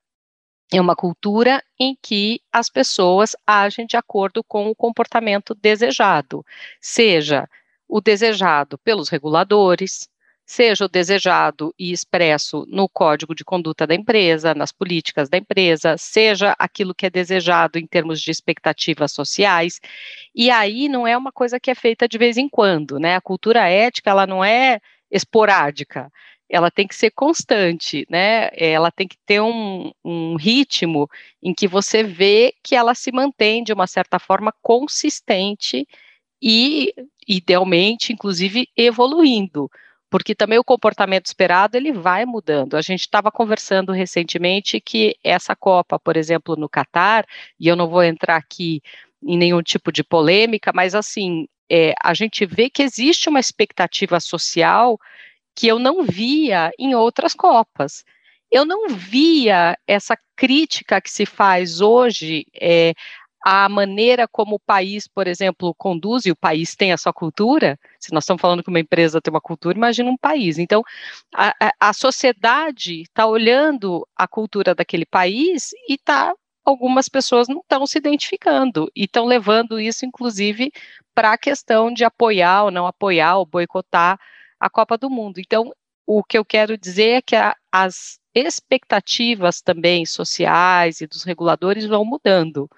é 0.72 0.80
uma 0.80 0.96
cultura 0.96 1.62
em 1.78 1.96
que 2.00 2.40
as 2.50 2.70
pessoas 2.70 3.36
agem 3.46 3.86
de 3.86 3.96
acordo 3.96 4.42
com 4.42 4.68
o 4.68 4.74
comportamento 4.74 5.54
desejado, 5.54 6.44
seja 6.80 7.48
o 7.86 8.00
desejado 8.00 8.78
pelos 8.78 9.08
reguladores, 9.08 10.08
seja 10.46 10.84
o 10.84 10.88
desejado 10.88 11.74
e 11.78 11.92
expresso 11.92 12.66
no 12.68 12.88
código 12.88 13.34
de 13.34 13.44
conduta 13.44 13.86
da 13.86 13.94
empresa, 13.94 14.54
nas 14.54 14.72
políticas 14.72 15.28
da 15.28 15.38
empresa, 15.38 15.96
seja 15.98 16.54
aquilo 16.58 16.94
que 16.94 17.06
é 17.06 17.10
desejado 17.10 17.78
em 17.78 17.86
termos 17.86 18.20
de 18.20 18.30
expectativas 18.30 19.12
sociais. 19.12 19.80
E 20.34 20.50
aí 20.50 20.88
não 20.88 21.06
é 21.06 21.16
uma 21.16 21.32
coisa 21.32 21.58
que 21.58 21.70
é 21.70 21.74
feita 21.74 22.08
de 22.08 22.18
vez 22.18 22.36
em 22.36 22.48
quando, 22.48 22.98
né? 22.98 23.16
A 23.16 23.20
cultura 23.20 23.68
ética, 23.68 24.10
ela 24.10 24.26
não 24.26 24.44
é 24.44 24.80
esporádica 25.10 26.10
ela 26.48 26.70
tem 26.70 26.86
que 26.86 26.94
ser 26.94 27.10
constante, 27.10 28.06
né? 28.08 28.48
Ela 28.52 28.90
tem 28.90 29.08
que 29.08 29.16
ter 29.26 29.40
um, 29.40 29.90
um 30.04 30.36
ritmo 30.36 31.08
em 31.42 31.54
que 31.54 31.66
você 31.66 32.02
vê 32.02 32.54
que 32.62 32.76
ela 32.76 32.94
se 32.94 33.10
mantém 33.10 33.64
de 33.64 33.72
uma 33.72 33.86
certa 33.86 34.18
forma 34.18 34.52
consistente 34.62 35.86
e, 36.40 36.92
idealmente, 37.26 38.12
inclusive, 38.12 38.68
evoluindo 38.76 39.70
porque 40.14 40.33
também 40.33 40.61
o 40.61 40.64
comportamento 40.64 41.26
esperado 41.26 41.76
ele 41.76 41.90
vai 41.90 42.25
mudando. 42.25 42.76
A 42.76 42.80
gente 42.80 43.00
estava 43.00 43.33
conversando 43.33 43.90
recentemente 43.90 44.80
que 44.80 45.16
essa 45.25 45.56
Copa, 45.56 45.99
por 45.99 46.16
exemplo, 46.16 46.54
no 46.54 46.68
Catar, 46.68 47.26
e 47.59 47.66
eu 47.66 47.75
não 47.75 47.88
vou 47.88 48.00
entrar 48.00 48.37
aqui 48.37 48.80
em 49.21 49.37
nenhum 49.37 49.61
tipo 49.61 49.90
de 49.90 50.04
polêmica, 50.04 50.71
mas 50.73 50.94
assim, 50.94 51.49
é, 51.68 51.94
a 52.00 52.14
gente 52.14 52.47
vê 52.47 52.71
que 52.71 52.80
existe 52.80 53.28
uma 53.28 53.40
expectativa 53.40 54.21
social 54.21 55.00
que 55.52 55.66
eu 55.66 55.80
não 55.80 56.04
via 56.04 56.71
em 56.78 56.94
outras 56.94 57.35
Copas. 57.35 58.04
Eu 58.52 58.64
não 58.64 58.90
via 58.90 59.76
essa 59.85 60.16
crítica 60.37 61.00
que 61.00 61.11
se 61.11 61.26
faz 61.26 61.80
hoje 61.80 62.47
é, 62.54 62.94
a 63.44 63.68
maneira 63.68 64.26
como 64.26 64.56
o 64.56 64.58
país, 64.58 65.06
por 65.06 65.26
exemplo, 65.26 65.74
conduz, 65.74 66.24
e 66.24 66.30
o 66.30 66.36
país 66.36 66.74
tem 66.74 66.92
a 66.92 66.96
sua 66.96 67.12
cultura, 67.12 67.78
se 68.00 68.10
nós 68.10 68.24
estamos 68.24 68.40
falando 68.40 68.62
que 68.62 68.70
uma 68.70 68.80
empresa 68.80 69.20
tem 69.20 69.30
uma 69.30 69.40
cultura, 69.40 69.76
imagina 69.76 70.10
um 70.10 70.16
país. 70.16 70.58
Então, 70.58 70.82
a, 71.34 71.54
a, 71.78 71.92
sociedade 71.92 73.02
está 73.02 73.26
olhando 73.26 74.08
a 74.16 74.26
cultura 74.26 74.74
daquele 74.74 75.04
país 75.04 75.72
e 75.86 75.94
está 75.94 76.32
algumas 76.64 77.10
pessoas 77.10 77.46
não 77.46 77.58
estão 77.58 77.86
se 77.86 77.98
identificando 77.98 78.90
e 78.96 79.04
estão 79.04 79.26
levando 79.26 79.78
isso, 79.78 80.06
inclusive, 80.06 80.72
para 81.14 81.32
a 81.34 81.38
questão 81.38 81.92
de 81.92 82.02
apoiar 82.02 82.64
ou 82.64 82.70
não 82.70 82.86
apoiar 82.86 83.36
ou 83.36 83.44
boicotar 83.44 84.18
a 84.58 84.70
Copa 84.70 84.96
do 84.96 85.10
Mundo. 85.10 85.38
Então, 85.38 85.70
o 86.06 86.24
que 86.24 86.38
eu 86.38 86.44
quero 86.46 86.78
dizer 86.78 87.18
é 87.18 87.22
que 87.22 87.36
a, 87.36 87.54
as 87.70 88.18
expectativas 88.34 89.60
também 89.60 90.04
sociais 90.06 91.00
e 91.00 91.06
dos 91.06 91.22
reguladores 91.22 91.86
vão 91.86 92.04
mudando. 92.04 92.68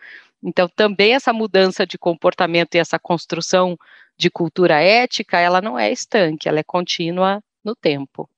Então, 0.42 0.68
também 0.74 1.14
essa 1.14 1.32
mudança 1.32 1.86
de 1.86 1.98
comportamento 1.98 2.74
e 2.74 2.78
essa 2.78 2.98
construção 2.98 3.76
de 4.18 4.30
cultura 4.30 4.80
ética, 4.80 5.38
ela 5.38 5.60
não 5.60 5.78
é 5.78 5.90
estanque, 5.92 6.48
ela 6.48 6.60
é 6.60 6.64
contínua 6.64 7.42
no 7.64 7.74
tempo. 7.74 8.28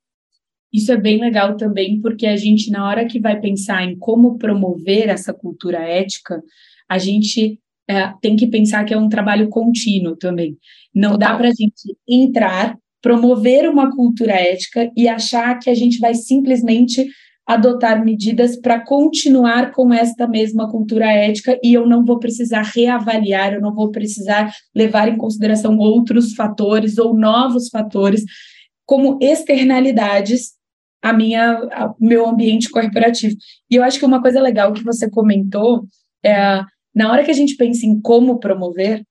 Isso 0.72 0.92
é 0.92 0.96
bem 0.96 1.18
legal 1.18 1.56
também, 1.56 2.00
porque 2.00 2.26
a 2.26 2.36
gente, 2.36 2.70
na 2.70 2.86
hora 2.86 3.06
que 3.06 3.20
vai 3.20 3.40
pensar 3.40 3.82
em 3.84 3.96
como 3.96 4.36
promover 4.36 5.08
essa 5.08 5.32
cultura 5.32 5.78
ética, 5.78 6.42
a 6.88 6.98
gente 6.98 7.58
é, 7.88 8.12
tem 8.20 8.36
que 8.36 8.46
pensar 8.46 8.84
que 8.84 8.92
é 8.92 8.98
um 8.98 9.08
trabalho 9.08 9.48
contínuo 9.48 10.16
também. 10.16 10.58
Não 10.94 11.12
Total. 11.12 11.30
dá 11.30 11.36
para 11.38 11.48
a 11.48 11.52
gente 11.52 11.96
entrar, 12.06 12.76
promover 13.00 13.68
uma 13.68 13.90
cultura 13.94 14.32
ética 14.32 14.90
e 14.96 15.08
achar 15.08 15.58
que 15.58 15.70
a 15.70 15.74
gente 15.74 15.98
vai 15.98 16.14
simplesmente 16.14 17.06
adotar 17.48 18.04
medidas 18.04 18.60
para 18.60 18.78
continuar 18.78 19.72
com 19.72 19.90
esta 19.90 20.28
mesma 20.28 20.70
cultura 20.70 21.06
ética 21.06 21.58
e 21.64 21.72
eu 21.72 21.86
não 21.86 22.04
vou 22.04 22.18
precisar 22.18 22.60
reavaliar, 22.60 23.54
eu 23.54 23.60
não 23.62 23.74
vou 23.74 23.90
precisar 23.90 24.52
levar 24.76 25.08
em 25.08 25.16
consideração 25.16 25.78
outros 25.78 26.34
fatores 26.34 26.98
ou 26.98 27.16
novos 27.16 27.70
fatores 27.70 28.22
como 28.84 29.18
externalidades 29.22 30.58
a 31.02 31.12
minha 31.14 31.52
a 31.72 31.94
meu 31.98 32.28
ambiente 32.28 32.68
corporativo. 32.68 33.34
E 33.70 33.76
eu 33.76 33.82
acho 33.82 33.98
que 33.98 34.04
uma 34.04 34.20
coisa 34.20 34.42
legal 34.42 34.74
que 34.74 34.84
você 34.84 35.08
comentou 35.08 35.86
é 36.22 36.62
na 36.94 37.10
hora 37.10 37.24
que 37.24 37.30
a 37.30 37.34
gente 37.34 37.56
pensa 37.56 37.86
em 37.86 37.98
como 37.98 38.38
promover 38.38 39.02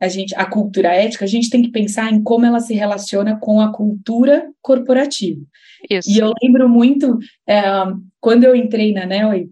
a 0.00 0.08
gente 0.08 0.34
a 0.34 0.44
cultura 0.44 0.88
ética, 0.88 1.24
a 1.24 1.28
gente 1.28 1.50
tem 1.50 1.62
que 1.62 1.70
pensar 1.70 2.12
em 2.12 2.22
como 2.22 2.44
ela 2.44 2.60
se 2.60 2.74
relaciona 2.74 3.38
com 3.38 3.60
a 3.60 3.72
cultura 3.72 4.46
corporativa. 4.60 5.40
Isso. 5.88 6.10
E 6.10 6.18
eu 6.18 6.32
lembro 6.42 6.68
muito, 6.68 7.18
é, 7.46 7.62
quando 8.20 8.44
eu 8.44 8.54
entrei 8.54 8.92
na 8.92 9.06
NEL, 9.06 9.48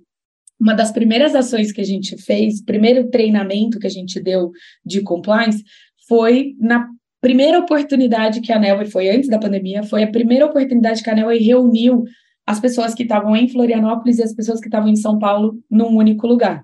uma 0.61 0.75
das 0.75 0.93
primeiras 0.93 1.35
ações 1.35 1.73
que 1.73 1.81
a 1.81 1.85
gente 1.85 2.17
fez, 2.23 2.63
primeiro 2.63 3.11
treinamento 3.11 3.79
que 3.79 3.87
a 3.87 3.91
gente 3.91 4.21
deu 4.21 4.51
de 4.85 5.03
compliance, 5.03 5.63
foi 6.09 6.55
na 6.59 6.89
primeira 7.21 7.59
oportunidade 7.59 8.41
que 8.41 8.53
a 8.53 8.59
NEL, 8.59 8.85
foi 8.87 9.09
antes 9.09 9.29
da 9.29 9.39
pandemia, 9.39 9.83
foi 9.83 10.03
a 10.03 10.11
primeira 10.11 10.47
oportunidade 10.47 11.03
que 11.03 11.09
a 11.09 11.15
NEL 11.15 11.29
reuniu 11.29 12.05
as 12.47 12.61
pessoas 12.61 12.95
que 12.95 13.03
estavam 13.03 13.35
em 13.35 13.49
Florianópolis 13.49 14.19
e 14.19 14.23
as 14.23 14.35
pessoas 14.35 14.61
que 14.61 14.67
estavam 14.67 14.89
em 14.89 14.97
São 14.97 15.19
Paulo 15.19 15.59
num 15.71 15.97
único 15.97 16.27
lugar. 16.27 16.63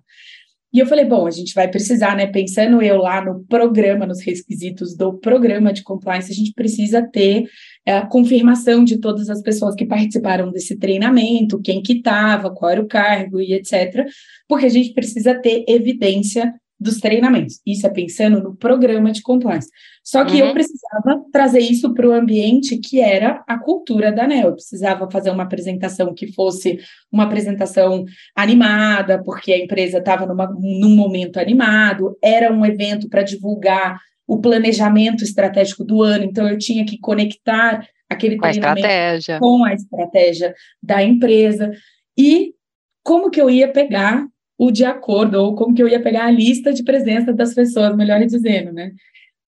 E 0.73 0.79
eu 0.79 0.87
falei, 0.87 1.05
bom, 1.05 1.27
a 1.27 1.31
gente 1.31 1.53
vai 1.53 1.69
precisar, 1.69 2.17
né? 2.17 2.27
Pensando 2.27 2.81
eu 2.81 2.99
lá 2.99 3.25
no 3.25 3.45
programa, 3.47 4.07
nos 4.07 4.21
requisitos 4.21 4.97
do 4.97 5.19
programa 5.19 5.73
de 5.73 5.83
compliance, 5.83 6.31
a 6.31 6.35
gente 6.35 6.53
precisa 6.53 7.03
ter 7.03 7.47
é, 7.85 7.97
a 7.97 8.07
confirmação 8.07 8.85
de 8.85 8.99
todas 8.99 9.29
as 9.29 9.43
pessoas 9.43 9.75
que 9.75 9.85
participaram 9.85 10.51
desse 10.53 10.77
treinamento, 10.77 11.61
quem 11.61 11.83
que 11.83 11.95
estava, 11.95 12.55
qual 12.55 12.71
era 12.71 12.83
o 12.83 12.87
cargo 12.87 13.41
e 13.41 13.53
etc. 13.53 14.07
Porque 14.49 14.67
a 14.67 14.71
gente 14.71 14.93
precisa 14.93 15.35
ter 15.35 15.65
evidência 15.67 16.55
dos 16.81 16.99
treinamentos. 16.99 17.61
Isso 17.67 17.87
é 17.87 17.91
pensando 17.91 18.43
no 18.43 18.57
programa 18.57 19.13
de 19.13 19.21
compliance. 19.21 19.69
Só 20.03 20.25
que 20.25 20.41
uhum. 20.41 20.49
eu 20.49 20.53
precisava 20.55 21.23
trazer 21.31 21.61
isso 21.61 21.93
para 21.93 22.09
o 22.09 22.13
ambiente 22.13 22.79
que 22.79 23.01
era 23.01 23.45
a 23.47 23.59
cultura 23.59 24.11
da 24.11 24.25
ANEL. 24.25 24.49
Eu 24.49 24.55
precisava 24.55 25.11
fazer 25.11 25.31
uma 25.31 25.43
apresentação 25.43 26.15
que 26.15 26.33
fosse 26.33 26.79
uma 27.13 27.25
apresentação 27.25 28.05
animada, 28.35 29.23
porque 29.23 29.53
a 29.53 29.59
empresa 29.59 29.99
estava 29.99 30.27
num 30.27 30.97
momento 30.97 31.39
animado, 31.39 32.17
era 32.23 32.51
um 32.51 32.65
evento 32.65 33.09
para 33.09 33.23
divulgar 33.23 33.99
o 34.27 34.41
planejamento 34.41 35.23
estratégico 35.23 35.85
do 35.85 36.03
ano, 36.03 36.25
então 36.25 36.49
eu 36.49 36.57
tinha 36.57 36.85
que 36.87 36.99
conectar 36.99 37.85
aquele 38.09 38.37
com 38.37 38.49
treinamento 38.49 38.87
a 39.33 39.39
com 39.39 39.65
a 39.65 39.75
estratégia 39.75 40.55
da 40.83 41.03
empresa. 41.03 41.71
E 42.17 42.55
como 43.03 43.31
que 43.31 43.41
eu 43.41 43.51
ia 43.51 43.69
pegar 43.69 44.25
o 44.61 44.71
de 44.71 44.85
acordo, 44.85 45.37
ou 45.37 45.55
como 45.55 45.75
que 45.75 45.83
eu 45.83 45.89
ia 45.89 46.03
pegar 46.03 46.27
a 46.27 46.31
lista 46.31 46.71
de 46.71 46.85
presença 46.85 47.33
das 47.33 47.55
pessoas, 47.55 47.97
melhor 47.97 48.23
dizendo, 48.27 48.75
né? 48.75 48.93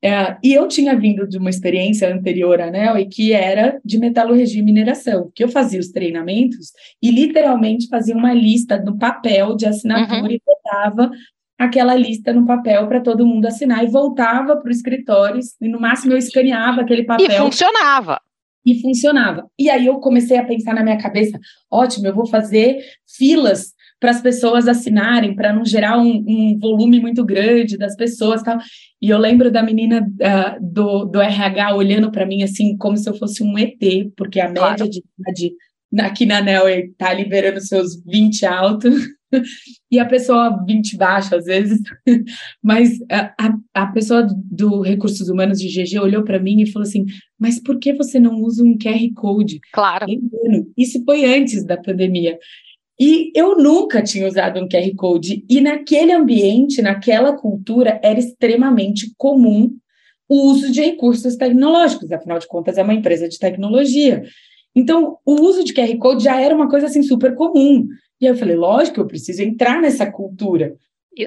É, 0.02 0.38
e 0.42 0.54
eu 0.54 0.66
tinha 0.66 0.99
vindo 0.99 1.28
de 1.28 1.37
uma 1.37 1.50
experiência 1.50 2.12
anterior 2.12 2.59
à 2.62 2.69
ANEL 2.69 2.97
e 2.99 3.04
que 3.04 3.35
era 3.35 3.78
de 3.85 3.99
metalurgia 3.99 4.59
e 4.59 4.64
mineração, 4.64 5.31
que 5.35 5.45
eu 5.45 5.49
fazia 5.49 5.78
os 5.78 5.90
treinamentos 5.90 6.73
e 7.00 7.11
literalmente 7.11 7.88
fazia 7.88 8.16
uma 8.16 8.33
lista 8.33 8.78
no 8.83 8.99
papel 8.99 9.54
de 9.54 9.66
assinatura 9.66 10.23
uhum. 10.23 10.31
e 10.31 10.42
botava 10.45 11.11
aquela 11.59 11.95
lista 11.95 12.33
no 12.33 12.47
papel 12.47 12.88
para 12.88 13.02
todo 13.02 13.26
mundo 13.26 13.45
assinar 13.45 13.85
e 13.85 13.90
voltava 13.90 14.57
para 14.57 14.69
o 14.69 14.73
escritório 14.73 15.40
e 15.61 15.69
no 15.69 15.78
máximo 15.78 16.14
eu 16.14 16.19
escaneava 16.19 16.81
aquele 16.81 17.04
papel. 17.04 17.26
E 17.26 17.38
funcionava. 17.38 18.19
E 18.64 18.81
funcionava. 18.81 19.47
E 19.59 19.69
aí 19.69 19.87
eu 19.87 20.00
comecei 20.00 20.38
a 20.38 20.45
pensar 20.45 20.75
na 20.75 20.83
minha 20.83 20.99
cabeça, 20.99 21.38
ótimo, 21.71 22.07
eu 22.07 22.14
vou 22.14 22.26
fazer 22.26 22.78
filas 23.07 23.75
para 24.03 24.11
as 24.11 24.21
pessoas 24.21 24.67
assinarem, 24.67 25.33
para 25.33 25.53
não 25.53 25.65
gerar 25.65 25.97
um, 25.97 26.25
um, 26.27 26.59
volume 26.59 26.99
muito 26.99 27.25
grande 27.25 27.79
das 27.79 27.95
pessoas 27.95 28.43
tal. 28.43 28.59
E 29.01 29.09
eu 29.09 29.17
lembro 29.17 29.49
da 29.49 29.63
menina 29.63 30.05
uh, 30.05 30.59
do, 30.61 31.05
do 31.05 31.21
RH 31.21 31.77
olhando 31.77 32.11
para 32.11 32.27
mim 32.27 32.43
assim, 32.43 32.77
como 32.77 32.97
se 32.97 33.09
eu 33.09 33.15
fosse 33.15 33.45
um 33.45 33.57
ET, 33.57 33.79
porque 34.17 34.41
a 34.41 34.53
claro. 34.53 34.73
média 34.73 34.91
de 34.91 35.05
idade 35.21 35.53
aqui 36.01 36.27
na 36.27 36.41
NEL 36.41 36.69
está 36.69 37.15
liberando 37.15 37.61
seus 37.61 38.03
20 38.05 38.45
alto, 38.45 38.89
e 39.89 40.01
a 40.01 40.05
pessoa 40.05 40.65
20 40.67 40.97
baixo 40.97 41.37
às 41.37 41.45
vezes, 41.45 41.79
mas 42.61 42.99
a, 43.09 43.55
a 43.73 43.87
pessoa 43.87 44.27
do 44.51 44.81
Recursos 44.81 45.29
Humanos 45.29 45.61
de 45.61 45.69
GG 45.69 46.01
olhou 46.01 46.25
para 46.25 46.41
mim 46.41 46.61
e 46.61 46.71
falou 46.73 46.89
assim, 46.89 47.05
mas 47.39 47.63
por 47.63 47.79
que 47.79 47.93
você 47.93 48.19
não 48.19 48.41
usa 48.41 48.65
um 48.65 48.77
QR 48.77 49.13
Code? 49.15 49.61
Claro. 49.73 50.07
Isso 50.77 51.05
foi 51.05 51.25
antes 51.25 51.65
da 51.65 51.77
pandemia. 51.77 52.37
E 53.01 53.33
eu 53.35 53.57
nunca 53.57 54.03
tinha 54.03 54.27
usado 54.27 54.61
um 54.61 54.69
QR 54.69 54.95
Code. 54.97 55.45
E 55.49 55.61
naquele 55.61 56.13
ambiente, 56.13 56.83
naquela 56.83 57.37
cultura, 57.37 58.01
era 58.03 58.19
extremamente 58.19 59.13
comum 59.17 59.71
o 60.29 60.51
uso 60.51 60.71
de 60.71 60.81
recursos 60.81 61.37
tecnológicos. 61.37 62.11
Afinal 62.13 62.39
de 62.39 62.47
contas, 62.47 62.79
é 62.79 62.83
uma 62.83 62.95
empresa 62.95 63.29
de 63.29 63.39
tecnologia. 63.39 64.23
Então, 64.75 65.19
o 65.27 65.35
uso 65.43 65.65
de 65.65 65.75
QR 65.75 65.97
Code 65.99 66.25
já 66.25 66.41
era 66.41 66.55
uma 66.55 66.69
coisa 66.69 66.87
assim 66.87 67.03
super 67.03 67.35
comum. 67.35 67.87
E 68.21 68.27
eu 68.27 68.37
falei, 68.37 68.57
lógico, 68.57 69.01
eu 69.01 69.07
preciso 69.07 69.43
entrar 69.43 69.81
nessa 69.81 70.11
cultura. 70.11 70.75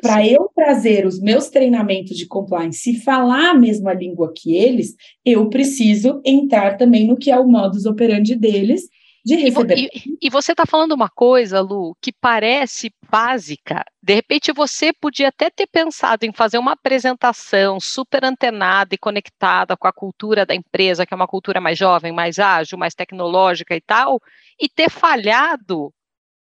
Para 0.02 0.28
eu 0.28 0.50
trazer 0.56 1.06
os 1.06 1.20
meus 1.20 1.50
treinamentos 1.50 2.18
de 2.18 2.26
compliance 2.26 2.90
e 2.90 3.00
falar 3.00 3.52
a 3.52 3.54
mesma 3.54 3.94
língua 3.94 4.34
que 4.36 4.56
eles, 4.56 4.96
eu 5.24 5.48
preciso 5.48 6.22
entrar 6.26 6.76
também 6.76 7.06
no 7.06 7.18
que 7.18 7.30
é 7.30 7.38
o 7.38 7.48
modus 7.48 7.86
operandi 7.86 8.36
deles 8.36 8.84
de 9.26 9.36
receber. 9.36 9.76
E, 9.76 9.90
e, 9.96 10.18
e 10.22 10.30
você 10.30 10.52
está 10.52 10.68
falando 10.68 10.92
uma 10.92 11.10
coisa, 11.10 11.60
Lu, 11.60 11.98
que 12.00 12.14
parece 12.14 12.94
básica. 13.10 13.84
De 14.02 14.14
repente 14.14 14.54
você 14.54 14.94
podia 14.94 15.30
até 15.30 15.50
ter 15.50 15.66
pensado 15.66 16.26
em 16.26 16.32
fazer 16.32 16.60
uma 16.60 16.74
apresentação 16.74 17.80
super 17.80 18.24
antenada 18.24 18.94
e 18.94 19.00
conectada 19.00 19.76
com 19.76 19.88
a 19.88 19.94
cultura 19.94 20.46
da 20.46 20.54
empresa, 20.54 21.08
que 21.08 21.14
é 21.14 21.18
uma 21.18 21.28
cultura 21.28 21.60
mais 21.60 21.76
jovem, 21.76 22.12
mais 22.12 22.38
ágil, 22.38 22.78
mais 22.78 22.94
tecnológica 22.94 23.76
e 23.76 23.82
tal, 23.82 24.22
e 24.62 24.70
ter 24.70 24.92
falhado 24.92 25.92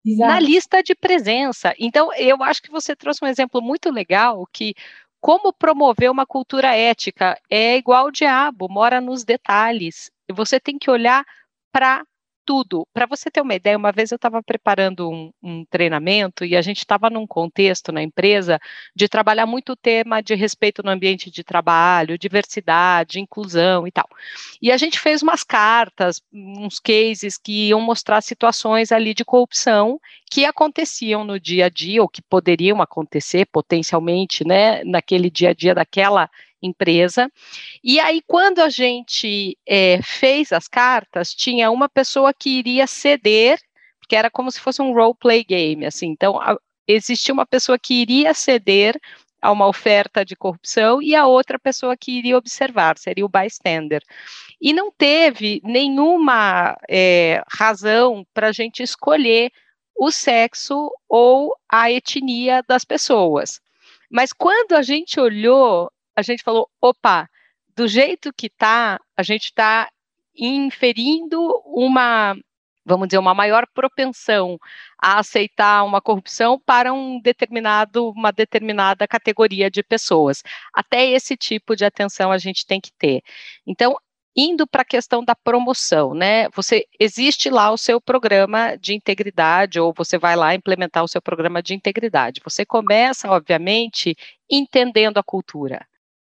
Exato. 0.05 0.31
na 0.31 0.39
lista 0.39 0.83
de 0.83 0.95
presença. 0.95 1.75
Então, 1.79 2.13
eu 2.13 2.43
acho 2.43 2.61
que 2.61 2.71
você 2.71 2.95
trouxe 2.95 3.25
um 3.25 3.29
exemplo 3.29 3.63
muito 3.63 3.91
legal 3.91 4.47
que 4.53 4.75
como 5.19 5.51
promover 5.51 6.11
uma 6.11 6.27
cultura 6.27 6.77
ética 6.77 7.41
é 7.51 7.79
igual 7.79 8.09
o 8.09 8.13
diabo, 8.13 8.69
mora 8.69 9.01
nos 9.01 9.25
detalhes. 9.25 10.11
E 10.29 10.33
você 10.35 10.61
tem 10.61 10.79
que 10.79 10.91
olhar 10.91 11.25
para 11.73 12.05
tudo. 12.47 12.87
Para 12.95 13.07
você 13.07 13.31
ter 13.31 13.41
uma 13.41 13.55
ideia, 13.55 13.77
uma 13.77 13.91
vez 13.91 14.13
eu 14.13 14.17
estava 14.17 14.41
preparando 14.43 15.11
um, 15.11 15.33
um, 15.43 15.65
treinamento 15.67 16.45
e 16.45 16.57
a 16.57 16.63
gente 16.63 16.79
estava 16.79 17.11
num 17.11 17.27
contexto 17.27 17.91
na 17.91 18.03
empresa 18.03 18.61
de 18.95 19.09
trabalhar 19.09 19.47
muito 19.47 19.73
o 19.73 19.77
tema 19.77 20.23
de 20.23 20.35
respeito 20.35 20.83
no 20.85 20.91
ambiente 20.91 21.31
de 21.31 21.43
trabalho, 21.43 22.17
diversidade, 22.17 23.19
inclusão 23.19 23.87
e 23.87 23.91
tal. 23.91 24.09
E 24.63 24.71
a 24.71 24.77
gente 24.77 25.01
fez 25.01 25.23
umas 25.23 25.43
cartas, 25.43 26.23
uns 26.33 26.79
cases 26.79 27.37
que 27.37 27.69
iam 27.69 27.81
mostrar 27.81 28.21
situações 28.21 28.93
ali 28.93 29.13
de 29.13 29.25
corrupção 29.25 30.01
que 30.31 30.45
aconteciam 30.45 31.25
no 31.25 31.41
dia 31.41 31.67
a 31.67 31.69
dia 31.69 32.01
ou 32.01 32.09
que 32.09 32.23
poderiam 32.23 32.81
acontecer 32.81 33.47
potencialmente, 33.47 34.47
né, 34.47 34.85
naquele 34.85 35.31
dia 35.31 35.51
a 35.51 35.55
dia 35.55 35.75
daquela 35.75 36.31
empresa. 36.63 37.31
E 37.83 38.01
aí, 38.01 38.23
quando 38.27 38.61
a 38.61 38.69
gente 38.69 39.57
é, 39.67 40.01
fez 40.03 40.53
as 40.53 40.69
cartas, 40.69 41.35
tinha 41.35 41.71
uma 41.71 41.89
pessoa 41.89 42.33
que 42.33 42.51
iria 42.51 42.87
ceder, 42.87 43.59
porque 43.99 44.17
era 44.17 44.31
como 44.31 44.51
se 44.51 44.61
fosse 44.61 44.81
um 44.83 44.93
role 44.93 45.15
play 45.19 45.45
game, 45.45 45.85
assim. 45.85 46.09
Então, 46.09 46.41
a, 46.41 46.57
existia 46.87 47.35
uma 47.35 47.47
pessoa 47.47 47.79
que 47.79 47.95
iria 47.95 48.33
ceder 48.35 48.99
a 49.41 49.53
uma 49.53 49.67
oferta 49.67 50.25
de 50.25 50.35
corrupção 50.35 51.03
e 51.03 51.15
a 51.15 51.27
outra 51.27 51.59
pessoa 51.59 51.97
que 51.97 52.13
iria 52.13 52.37
observar, 52.37 52.99
seria 52.99 53.25
o 53.25 53.29
bystander. 53.29 54.03
E 54.61 54.73
não 54.73 54.91
teve 54.91 55.61
nenhuma 55.63 56.77
é, 56.89 57.43
razão 57.53 58.27
para 58.33 58.49
a 58.49 58.53
gente 58.53 58.83
escolher 58.83 59.53
o 59.95 60.11
sexo 60.11 60.91
ou 61.09 61.55
a 61.71 61.91
etnia 61.91 62.63
das 62.67 62.85
pessoas. 62.85 63.61
Mas 64.11 64.33
quando 64.33 64.73
a 64.73 64.83
gente 64.83 65.19
olhou 65.19 65.91
a 66.17 66.23
gente 66.23 66.43
falou, 66.43 66.69
opa, 66.81 67.29
do 67.77 67.87
jeito 67.87 68.33
que 68.33 68.47
está, 68.47 68.99
a 69.17 69.23
gente 69.23 69.45
está 69.45 69.89
inferindo 70.35 71.39
uma, 71.67 72.35
vamos 72.85 73.09
dizer, 73.09 73.19
uma 73.19 73.35
maior 73.35 73.67
propensão 73.75 74.59
a 75.01 75.19
aceitar 75.19 75.85
uma 75.85 76.01
corrupção 76.01 76.59
para 76.59 76.93
um 76.93 77.21
determinado, 77.21 78.11
uma 78.11 78.33
determinada 78.33 79.07
categoria 79.07 79.71
de 79.71 79.83
pessoas. 79.83 80.43
Até 80.73 81.07
esse 81.11 81.37
tipo 81.37 81.77
de 81.77 81.85
atenção 81.85 82.33
a 82.33 82.39
gente 82.39 82.67
tem 82.67 82.81
que 82.81 82.93
ter. 82.99 83.23
Então, 83.67 83.97
indo 84.37 84.67
para 84.67 84.83
a 84.83 84.85
questão 84.85 85.25
da 85.25 85.35
promoção, 85.35 86.13
né? 86.15 86.49
Você 86.51 86.87
existe 87.01 87.49
lá 87.49 87.71
o 87.73 87.79
seu 87.79 88.01
programa 88.01 88.77
de 88.77 88.95
integridade, 88.95 89.81
ou 89.81 89.95
você 89.97 90.19
vai 90.19 90.37
lá 90.37 90.55
implementar 90.55 91.03
o 91.03 91.09
seu 91.09 91.23
programa 91.23 91.63
de 91.63 91.75
integridade. 91.75 92.43
Você 92.45 92.67
começa, 92.67 93.31
obviamente, 93.31 94.15
entendendo 94.51 95.17
a 95.19 95.23
cultura. 95.23 95.87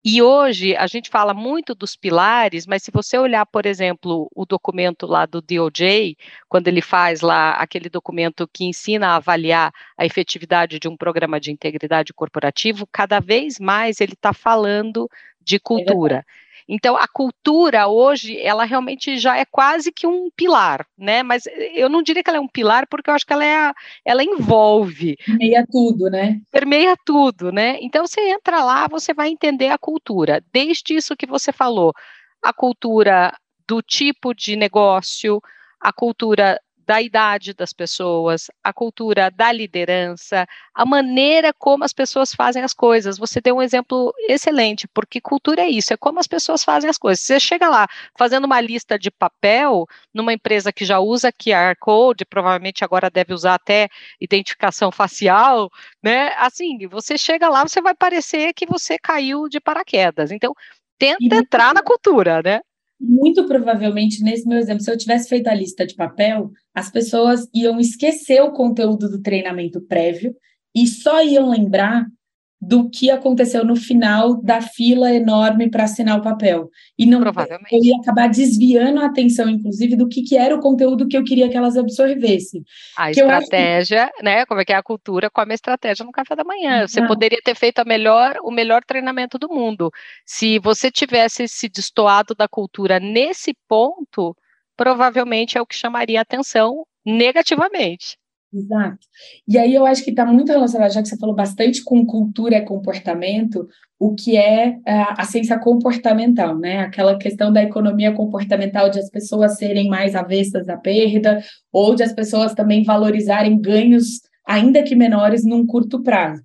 E 0.09 0.21
hoje 0.21 0.73
a 0.77 0.87
gente 0.87 1.09
fala 1.09 1.33
muito 1.33 1.75
dos 1.75 1.93
pilares, 1.97 2.65
mas 2.65 2.81
se 2.81 2.89
você 2.91 3.17
olhar, 3.17 3.45
por 3.45 3.65
exemplo, 3.65 4.31
o 4.33 4.45
documento 4.45 5.05
lá 5.05 5.25
do 5.25 5.41
DOJ, 5.41 6.15
quando 6.47 6.69
ele 6.69 6.81
faz 6.81 7.19
lá 7.19 7.51
aquele 7.55 7.89
documento 7.89 8.47
que 8.47 8.63
ensina 8.63 9.09
a 9.09 9.15
avaliar 9.17 9.69
a 9.97 10.05
efetividade 10.05 10.79
de 10.79 10.87
um 10.87 10.95
programa 10.95 11.41
de 11.41 11.51
integridade 11.51 12.13
corporativo, 12.13 12.87
cada 12.89 13.19
vez 13.19 13.59
mais 13.59 13.99
ele 13.99 14.13
está 14.13 14.31
falando 14.31 15.09
de 15.41 15.59
cultura. 15.59 16.19
É 16.19 16.46
então, 16.67 16.97
a 16.97 17.07
cultura 17.07 17.87
hoje, 17.87 18.37
ela 18.41 18.65
realmente 18.65 19.17
já 19.17 19.37
é 19.37 19.45
quase 19.45 19.91
que 19.91 20.05
um 20.05 20.29
pilar, 20.35 20.85
né? 20.97 21.23
Mas 21.23 21.43
eu 21.73 21.87
não 21.87 22.03
diria 22.03 22.21
que 22.21 22.29
ela 22.29 22.39
é 22.39 22.41
um 22.41 22.47
pilar, 22.47 22.85
porque 22.89 23.09
eu 23.09 23.13
acho 23.13 23.25
que 23.25 23.31
ela, 23.31 23.45
é, 23.45 23.73
ela 24.03 24.23
envolve. 24.23 25.15
Permeia 25.25 25.65
tudo, 25.71 26.09
né? 26.09 26.41
Permeia 26.51 26.95
tudo, 27.05 27.51
né? 27.51 27.77
Então, 27.81 28.05
você 28.05 28.19
entra 28.29 28.63
lá, 28.63 28.87
você 28.87 29.13
vai 29.13 29.29
entender 29.29 29.69
a 29.69 29.77
cultura. 29.77 30.43
Desde 30.51 30.95
isso 30.95 31.15
que 31.15 31.25
você 31.25 31.53
falou, 31.53 31.93
a 32.43 32.51
cultura 32.51 33.33
do 33.65 33.81
tipo 33.81 34.33
de 34.33 34.57
negócio, 34.57 35.41
a 35.79 35.93
cultura 35.93 36.59
da 36.87 37.01
idade 37.01 37.53
das 37.53 37.73
pessoas, 37.73 38.47
a 38.63 38.71
cultura 38.71 39.29
da 39.29 39.51
liderança, 39.51 40.47
a 40.73 40.85
maneira 40.85 41.53
como 41.53 41.83
as 41.83 41.91
pessoas 41.91 42.33
fazem 42.33 42.63
as 42.63 42.73
coisas. 42.73 43.17
Você 43.17 43.41
deu 43.41 43.57
um 43.57 43.61
exemplo 43.61 44.13
excelente, 44.29 44.87
porque 44.87 45.19
cultura 45.19 45.63
é 45.63 45.69
isso, 45.69 45.93
é 45.93 45.97
como 45.97 46.19
as 46.19 46.27
pessoas 46.27 46.63
fazem 46.63 46.89
as 46.89 46.97
coisas. 46.97 47.25
Você 47.25 47.39
chega 47.41 47.67
lá 47.67 47.87
fazendo 48.17 48.45
uma 48.45 48.61
lista 48.61 48.97
de 48.97 49.11
papel 49.11 49.85
numa 50.13 50.31
empresa 50.33 50.71
que 50.71 50.85
já 50.85 50.99
usa 50.99 51.31
QR 51.31 51.75
Code, 51.79 52.25
provavelmente 52.25 52.85
agora 52.85 53.09
deve 53.09 53.33
usar 53.33 53.55
até 53.55 53.89
identificação 54.21 54.89
facial, 54.91 55.69
né? 56.01 56.29
Assim, 56.37 56.87
você 56.87 57.17
chega 57.17 57.49
lá, 57.49 57.67
você 57.67 57.81
vai 57.81 57.93
parecer 57.95 58.53
que 58.53 58.65
você 58.65 58.97
caiu 58.97 59.49
de 59.49 59.59
paraquedas. 59.59 60.31
Então, 60.31 60.53
tenta 60.97 61.35
entrar 61.35 61.73
na 61.73 61.81
cultura, 61.83 62.41
né? 62.41 62.61
Muito 62.99 63.45
provavelmente, 63.45 64.23
nesse 64.23 64.47
meu 64.47 64.57
exemplo, 64.57 64.83
se 64.83 64.91
eu 64.91 64.97
tivesse 64.97 65.29
feito 65.29 65.47
a 65.47 65.53
lista 65.53 65.85
de 65.85 65.95
papel, 65.95 66.51
as 66.73 66.91
pessoas 66.91 67.47
iam 67.53 67.79
esquecer 67.79 68.41
o 68.41 68.51
conteúdo 68.51 69.09
do 69.09 69.21
treinamento 69.21 69.81
prévio 69.81 70.33
e 70.75 70.87
só 70.87 71.23
iam 71.23 71.49
lembrar 71.49 72.05
do 72.59 72.89
que 72.89 73.11
aconteceu 73.11 73.63
no 73.63 73.75
final 73.75 74.41
da 74.41 74.61
fila 74.61 75.13
enorme 75.13 75.69
para 75.69 75.83
assinar 75.83 76.17
o 76.17 76.23
papel. 76.23 76.69
E 76.97 77.05
não 77.05 77.19
Provavelmente. 77.19 77.71
eu 77.71 77.83
ia 77.83 77.95
acabar 78.01 78.27
desviando 78.27 78.99
a 78.99 79.05
atenção, 79.05 79.47
inclusive, 79.47 79.95
do 79.95 80.07
que, 80.07 80.23
que 80.23 80.35
era 80.35 80.55
o 80.55 80.59
conteúdo 80.59 81.07
que 81.07 81.15
eu 81.15 81.23
queria 81.23 81.47
que 81.49 81.55
elas 81.55 81.77
absorvessem. 81.77 82.63
A 82.97 83.11
que 83.11 83.19
estratégia, 83.19 84.11
que... 84.17 84.23
né? 84.23 84.45
Como 84.45 84.59
é 84.59 84.65
que 84.65 84.73
é 84.73 84.75
a 84.75 84.83
cultura 84.83 85.29
com 85.29 85.41
a 85.41 85.53
estratégia 85.53 86.03
no 86.03 86.11
café 86.11 86.35
da 86.35 86.43
manhã. 86.43 86.87
Você 86.87 86.99
não. 86.99 87.07
poderia 87.07 87.39
ter 87.43 87.55
feito 87.55 87.79
a 87.79 87.85
melhor, 87.85 88.37
o 88.41 88.51
melhor 88.51 88.83
treinamento 88.83 89.37
do 89.37 89.49
mundo. 89.49 89.91
Se 90.25 90.57
você 90.57 90.89
tivesse 90.89 91.47
se 91.47 91.69
destoado 91.69 92.33
da 92.33 92.47
cultura 92.47 92.99
nesse 92.99 93.55
ponto, 93.67 94.35
provavelmente 94.75 95.57
é 95.57 95.61
o 95.61 95.65
que 95.65 95.75
chamaria 95.75 96.21
atenção 96.21 96.85
negativamente. 97.05 98.17
Exato. 98.57 99.05
E 99.47 99.55
aí 99.57 99.75
eu 99.75 99.85
acho 99.85 100.03
que 100.03 100.09
está 100.09 100.25
muito 100.25 100.51
relacionado, 100.51 100.91
já 100.91 101.01
que 101.01 101.07
você 101.07 101.17
falou 101.17 101.35
bastante 101.35 101.83
com 101.83 102.03
cultura 102.05 102.57
e 102.57 102.65
comportamento, 102.65 103.67
o 103.99 104.15
que 104.15 104.35
é 104.35 104.79
a, 104.85 105.21
a 105.21 105.25
ciência 105.25 105.59
comportamental, 105.59 106.57
né? 106.57 106.79
Aquela 106.79 107.17
questão 107.19 107.53
da 107.53 107.61
economia 107.61 108.13
comportamental 108.13 108.89
de 108.89 108.99
as 108.99 109.11
pessoas 109.11 109.57
serem 109.57 109.89
mais 109.89 110.15
avessas 110.15 110.67
à 110.69 110.75
perda, 110.75 111.39
ou 111.71 111.93
de 111.93 112.01
as 112.01 112.13
pessoas 112.13 112.55
também 112.55 112.83
valorizarem 112.83 113.61
ganhos, 113.61 114.21
ainda 114.47 114.81
que 114.81 114.95
menores, 114.95 115.45
num 115.45 115.65
curto 115.65 116.01
prazo. 116.01 116.41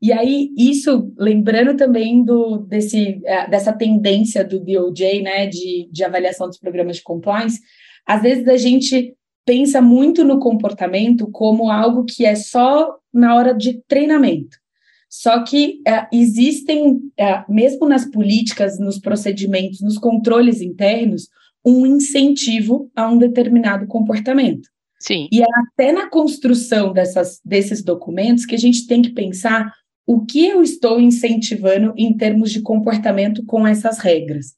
E 0.00 0.12
aí, 0.12 0.50
isso, 0.58 1.12
lembrando 1.16 1.76
também 1.76 2.24
do, 2.24 2.58
desse, 2.58 3.20
é, 3.24 3.48
dessa 3.48 3.72
tendência 3.72 4.44
do 4.44 4.58
DOJ, 4.58 5.22
né, 5.22 5.46
de, 5.46 5.88
de 5.92 6.02
avaliação 6.02 6.48
dos 6.48 6.58
programas 6.58 6.96
de 6.96 7.04
compliance, 7.04 7.60
às 8.04 8.20
vezes 8.20 8.48
a 8.48 8.56
gente 8.56 9.14
pensa 9.44 9.80
muito 9.80 10.24
no 10.24 10.38
comportamento 10.38 11.30
como 11.30 11.70
algo 11.70 12.04
que 12.04 12.24
é 12.24 12.34
só 12.34 12.96
na 13.12 13.34
hora 13.34 13.54
de 13.54 13.82
treinamento. 13.88 14.56
Só 15.08 15.44
que 15.44 15.80
é, 15.86 16.06
existem, 16.12 17.00
é, 17.18 17.44
mesmo 17.48 17.86
nas 17.86 18.04
políticas, 18.04 18.78
nos 18.78 18.98
procedimentos, 18.98 19.80
nos 19.82 19.98
controles 19.98 20.62
internos, 20.62 21.28
um 21.64 21.86
incentivo 21.86 22.90
a 22.96 23.08
um 23.08 23.18
determinado 23.18 23.86
comportamento. 23.86 24.68
Sim. 24.98 25.28
E 25.30 25.42
é 25.42 25.46
até 25.56 25.92
na 25.92 26.08
construção 26.08 26.92
dessas, 26.92 27.40
desses 27.44 27.82
documentos 27.82 28.46
que 28.46 28.54
a 28.54 28.58
gente 28.58 28.86
tem 28.86 29.02
que 29.02 29.10
pensar 29.10 29.72
o 30.06 30.24
que 30.24 30.46
eu 30.46 30.62
estou 30.62 31.00
incentivando 31.00 31.92
em 31.96 32.16
termos 32.16 32.50
de 32.50 32.62
comportamento 32.62 33.44
com 33.44 33.66
essas 33.66 33.98
regras. 33.98 34.54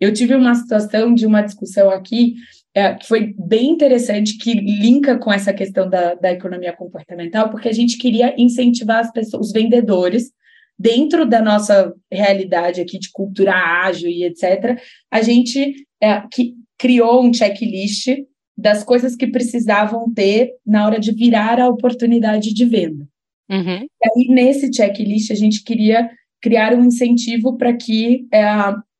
Eu 0.00 0.12
tive 0.12 0.34
uma 0.34 0.54
situação 0.54 1.14
de 1.14 1.26
uma 1.26 1.42
discussão 1.42 1.90
aqui 1.90 2.34
é, 2.78 2.94
que 2.94 3.08
foi 3.08 3.34
bem 3.36 3.70
interessante, 3.70 4.38
que 4.38 4.52
linka 4.52 5.18
com 5.18 5.32
essa 5.32 5.52
questão 5.52 5.90
da, 5.90 6.14
da 6.14 6.30
economia 6.30 6.72
comportamental, 6.72 7.50
porque 7.50 7.68
a 7.68 7.72
gente 7.72 7.98
queria 7.98 8.32
incentivar 8.38 9.00
as 9.00 9.10
pessoas, 9.10 9.48
os 9.48 9.52
vendedores, 9.52 10.30
dentro 10.78 11.26
da 11.26 11.42
nossa 11.42 11.92
realidade 12.10 12.80
aqui 12.80 12.96
de 13.00 13.10
cultura 13.10 13.52
ágil 13.52 14.08
e 14.08 14.22
etc., 14.22 14.80
a 15.10 15.20
gente 15.22 15.74
é, 16.00 16.22
que 16.32 16.54
criou 16.78 17.24
um 17.24 17.34
checklist 17.34 18.06
das 18.56 18.84
coisas 18.84 19.16
que 19.16 19.26
precisavam 19.26 20.12
ter 20.14 20.52
na 20.64 20.86
hora 20.86 21.00
de 21.00 21.10
virar 21.10 21.60
a 21.60 21.68
oportunidade 21.68 22.54
de 22.54 22.64
venda. 22.64 23.08
Uhum. 23.50 23.86
E 23.86 23.88
aí, 24.04 24.28
nesse 24.28 24.72
checklist, 24.72 25.32
a 25.32 25.34
gente 25.34 25.64
queria 25.64 26.08
criar 26.40 26.74
um 26.74 26.84
incentivo 26.84 27.56
para 27.56 27.76
que 27.76 28.28
é, 28.32 28.44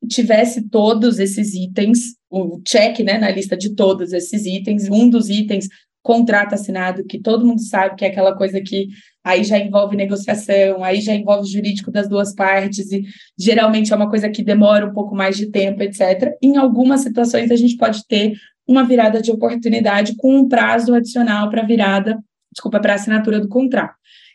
tivesse 0.08 0.68
todos 0.68 1.20
esses 1.20 1.54
itens, 1.54 2.17
o 2.30 2.60
check 2.62 3.00
né, 3.00 3.18
na 3.18 3.30
lista 3.30 3.56
de 3.56 3.74
todos 3.74 4.12
esses 4.12 4.44
itens, 4.44 4.88
um 4.88 5.08
dos 5.08 5.28
itens, 5.28 5.68
contrato 6.02 6.54
assinado, 6.54 7.04
que 7.04 7.20
todo 7.20 7.46
mundo 7.46 7.60
sabe 7.60 7.96
que 7.96 8.04
é 8.04 8.08
aquela 8.08 8.34
coisa 8.34 8.60
que 8.60 8.88
aí 9.22 9.44
já 9.44 9.58
envolve 9.58 9.96
negociação, 9.96 10.82
aí 10.82 11.00
já 11.00 11.14
envolve 11.14 11.50
jurídico 11.50 11.90
das 11.90 12.08
duas 12.08 12.34
partes, 12.34 12.90
e 12.92 13.02
geralmente 13.38 13.92
é 13.92 13.96
uma 13.96 14.08
coisa 14.08 14.30
que 14.30 14.42
demora 14.42 14.86
um 14.86 14.92
pouco 14.94 15.14
mais 15.14 15.36
de 15.36 15.50
tempo, 15.50 15.82
etc. 15.82 16.34
Em 16.42 16.56
algumas 16.56 17.02
situações, 17.02 17.50
a 17.50 17.56
gente 17.56 17.76
pode 17.76 18.06
ter 18.06 18.32
uma 18.66 18.84
virada 18.84 19.20
de 19.20 19.30
oportunidade 19.30 20.14
com 20.16 20.34
um 20.34 20.48
prazo 20.48 20.94
adicional 20.94 21.50
para 21.50 21.66
virada, 21.66 22.18
desculpa, 22.52 22.80
para 22.80 22.94
assinatura 22.94 23.40
do 23.40 23.48
contrato. 23.48 23.94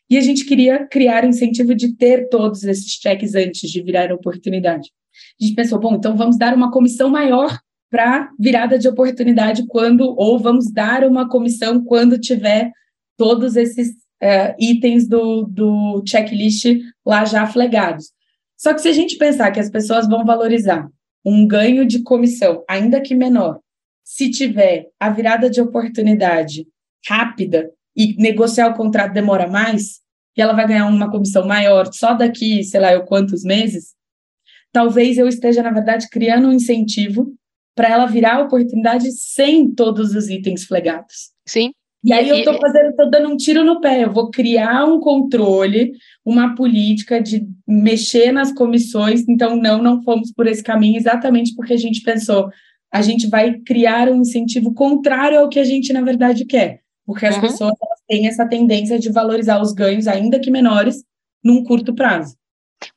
E 0.09 0.17
a 0.17 0.21
gente 0.21 0.45
queria 0.45 0.85
criar 0.85 1.25
incentivo 1.25 1.73
de 1.73 1.95
ter 1.95 2.29
todos 2.29 2.63
esses 2.63 2.91
cheques 2.91 3.33
antes 3.33 3.69
de 3.69 3.81
virar 3.81 4.11
oportunidade. 4.11 4.91
A 5.39 5.43
gente 5.43 5.55
pensou, 5.55 5.79
bom, 5.79 5.95
então 5.95 6.15
vamos 6.15 6.37
dar 6.37 6.53
uma 6.53 6.71
comissão 6.71 7.09
maior 7.09 7.57
para 7.93 8.31
virada 8.39 8.79
de 8.79 8.87
oportunidade 8.87 9.67
quando, 9.67 10.15
ou 10.17 10.39
vamos 10.39 10.71
dar 10.73 11.03
uma 11.03 11.29
comissão 11.29 11.83
quando 11.83 12.19
tiver 12.19 12.71
todos 13.15 13.55
esses 13.55 13.89
uh, 13.89 14.55
itens 14.59 15.07
do, 15.07 15.43
do 15.43 16.03
checklist 16.03 16.65
lá 17.05 17.23
já 17.23 17.45
flegados. 17.45 18.11
Só 18.57 18.73
que 18.73 18.81
se 18.81 18.87
a 18.87 18.93
gente 18.93 19.15
pensar 19.15 19.51
que 19.51 19.59
as 19.59 19.69
pessoas 19.69 20.07
vão 20.07 20.25
valorizar 20.25 20.89
um 21.23 21.45
ganho 21.45 21.85
de 21.85 22.01
comissão, 22.01 22.63
ainda 22.67 22.99
que 22.99 23.13
menor, 23.13 23.59
se 24.03 24.31
tiver 24.31 24.87
a 24.99 25.11
virada 25.11 25.47
de 25.47 25.61
oportunidade 25.61 26.65
rápida 27.07 27.69
e 27.95 28.15
negociar 28.15 28.69
o 28.69 28.75
contrato 28.75 29.13
demora 29.13 29.45
mais, 29.45 30.01
e 30.35 30.41
ela 30.41 30.53
vai 30.53 30.67
ganhar 30.67 30.87
uma 30.87 31.11
comissão 31.11 31.45
maior 31.45 31.93
só 31.93 32.15
daqui, 32.15 32.63
sei 32.63 32.79
lá, 32.79 32.91
eu 32.91 33.03
quantos 33.03 33.43
meses, 33.43 33.93
talvez 34.71 35.19
eu 35.19 35.27
esteja, 35.27 35.61
na 35.61 35.69
verdade, 35.69 36.09
criando 36.09 36.47
um 36.47 36.53
incentivo 36.53 37.31
para 37.75 37.89
ela 37.89 38.05
virar 38.05 38.41
oportunidade 38.41 39.11
sem 39.11 39.73
todos 39.73 40.13
os 40.15 40.29
itens 40.29 40.65
flegados. 40.65 41.31
Sim. 41.45 41.71
E 42.03 42.11
aí 42.11 42.27
eu 42.27 42.35
estou 42.35 42.59
fazendo, 42.59 42.89
estou 42.89 43.09
dando 43.09 43.29
um 43.29 43.37
tiro 43.37 43.63
no 43.63 43.79
pé. 43.79 44.03
Eu 44.03 44.11
vou 44.11 44.29
criar 44.29 44.83
um 44.85 44.99
controle, 44.99 45.93
uma 46.25 46.53
política 46.53 47.21
de 47.21 47.47
mexer 47.65 48.33
nas 48.33 48.51
comissões. 48.51 49.23
Então, 49.27 49.55
não, 49.55 49.81
não 49.81 50.03
fomos 50.03 50.31
por 50.33 50.45
esse 50.45 50.61
caminho, 50.61 50.97
exatamente 50.97 51.55
porque 51.55 51.73
a 51.73 51.77
gente 51.77 52.01
pensou, 52.01 52.49
a 52.91 53.01
gente 53.01 53.27
vai 53.27 53.57
criar 53.59 54.09
um 54.09 54.21
incentivo 54.21 54.73
contrário 54.73 55.39
ao 55.39 55.47
que 55.47 55.59
a 55.59 55.63
gente, 55.63 55.93
na 55.93 56.01
verdade, 56.01 56.45
quer. 56.45 56.81
Porque 57.05 57.25
as 57.25 57.35
uhum. 57.35 57.41
pessoas 57.41 57.73
têm 58.07 58.27
essa 58.27 58.45
tendência 58.45 58.99
de 58.99 59.09
valorizar 59.09 59.61
os 59.61 59.71
ganhos, 59.71 60.07
ainda 60.07 60.39
que 60.39 60.51
menores, 60.51 61.03
num 61.41 61.63
curto 61.63 61.93
prazo. 61.93 62.35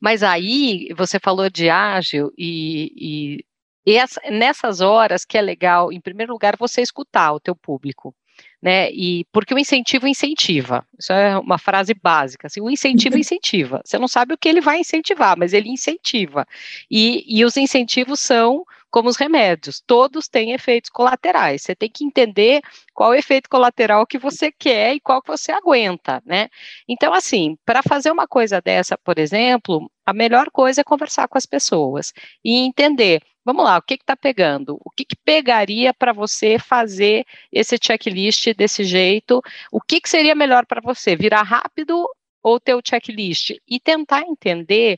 Mas 0.01 0.21
aí 0.21 0.89
você 0.97 1.17
falou 1.17 1.49
de 1.49 1.69
ágil 1.69 2.31
e, 2.37 2.91
e, 2.95 3.45
e 3.87 3.95
essa, 3.95 4.19
nessas 4.29 4.81
horas 4.81 5.23
que 5.23 5.37
é 5.37 5.41
legal, 5.41 5.93
em 5.93 6.01
primeiro 6.01 6.33
lugar, 6.33 6.57
você 6.59 6.81
escutar 6.81 7.31
o 7.31 7.39
teu 7.39 7.55
público. 7.55 8.13
Né, 8.61 8.91
e 8.91 9.25
porque 9.31 9.53
o 9.53 9.57
incentivo 9.57 10.07
incentiva. 10.07 10.85
Isso 10.99 11.13
é 11.13 11.39
uma 11.39 11.57
frase 11.57 11.93
básica. 11.93 12.47
Assim, 12.47 12.59
o 12.59 12.69
incentivo 12.69 13.17
incentiva. 13.17 13.81
Você 13.85 13.97
não 13.97 14.09
sabe 14.09 14.33
o 14.33 14.37
que 14.37 14.49
ele 14.49 14.59
vai 14.59 14.79
incentivar, 14.79 15.37
mas 15.37 15.53
ele 15.53 15.69
incentiva. 15.69 16.45
E, 16.91 17.23
e 17.27 17.45
os 17.45 17.55
incentivos 17.55 18.19
são 18.19 18.65
como 18.97 19.09
os 19.09 19.17
remédios, 19.17 19.79
todos 19.79 20.27
têm 20.27 20.53
efeitos 20.53 20.89
colaterais. 20.89 21.61
Você 21.61 21.75
tem 21.75 21.87
que 21.87 22.03
entender 22.03 22.61
qual 22.95 23.13
efeito 23.13 23.47
colateral 23.47 24.07
que 24.07 24.17
você 24.17 24.51
quer 24.51 24.95
e 24.95 24.99
qual 24.99 25.21
que 25.21 25.27
você 25.27 25.51
aguenta, 25.51 26.19
né? 26.25 26.49
Então, 26.89 27.13
assim, 27.13 27.55
para 27.63 27.83
fazer 27.83 28.09
uma 28.09 28.27
coisa 28.27 28.59
dessa, 28.59 28.97
por 28.97 29.19
exemplo, 29.19 29.87
a 30.03 30.11
melhor 30.13 30.49
coisa 30.49 30.81
é 30.81 30.83
conversar 30.83 31.27
com 31.27 31.37
as 31.37 31.45
pessoas 31.45 32.11
e 32.43 32.57
entender 32.57 33.21
Vamos 33.45 33.63
lá, 33.63 33.77
o 33.77 33.81
que 33.83 33.93
está 33.93 34.15
pegando? 34.15 34.77
O 34.83 34.89
que, 34.89 35.05
que 35.05 35.15
pegaria 35.15 35.93
para 35.93 36.11
você 36.11 36.57
fazer 36.59 37.23
esse 37.49 37.77
checklist 37.81 38.53
desse 38.55 38.83
jeito? 38.83 39.41
O 39.71 39.79
que, 39.79 40.01
que 40.01 40.09
seria 40.09 40.35
melhor 40.35 40.65
para 40.65 40.81
você? 40.81 41.15
Virar 41.15 41.43
rápido 41.43 42.05
ou 42.43 42.59
ter 42.59 42.73
o 42.73 42.81
checklist? 42.85 43.51
E 43.65 43.79
tentar 43.79 44.23
entender 44.23 44.97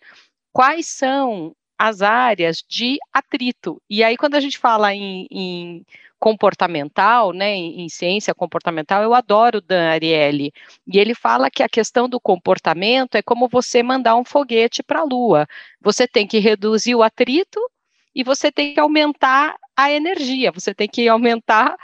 quais 0.51 0.87
são 0.87 1.53
as 1.79 2.01
áreas 2.01 2.61
de 2.67 2.97
atrito. 3.13 3.81
E 3.89 4.03
aí, 4.03 4.17
quando 4.17 4.35
a 4.35 4.41
gente 4.41 4.57
fala 4.57 4.93
em, 4.93 5.25
em 5.31 5.85
comportamental, 6.19 7.31
né, 7.31 7.55
em, 7.55 7.81
em, 7.81 7.89
ciência 7.89 8.35
comportamental, 8.35 9.01
eu 9.01 9.13
adoro 9.13 9.59
o 9.59 9.61
Dan 9.61 9.89
Ariely. 9.89 10.51
E 10.85 10.99
ele 10.99 11.15
fala 11.15 11.49
que 11.49 11.63
a 11.63 11.69
questão 11.69 12.09
do 12.09 12.19
comportamento 12.19 13.15
é 13.15 13.21
como 13.21 13.47
você 13.47 13.81
mandar 13.81 14.17
um 14.17 14.25
foguete 14.25 14.83
para 14.83 14.99
a 14.99 15.03
Lua. 15.05 15.47
Você 15.81 16.05
tem 16.05 16.27
que 16.27 16.39
reduzir 16.39 16.95
o 16.95 17.03
atrito 17.03 17.59
e 18.13 18.23
você 18.23 18.51
tem 18.51 18.73
que 18.73 18.79
aumentar 18.79 19.55
a 19.83 19.91
energia, 19.91 20.51
você 20.51 20.73
tem 20.73 20.87
que 20.87 21.07
aumentar 21.07 21.77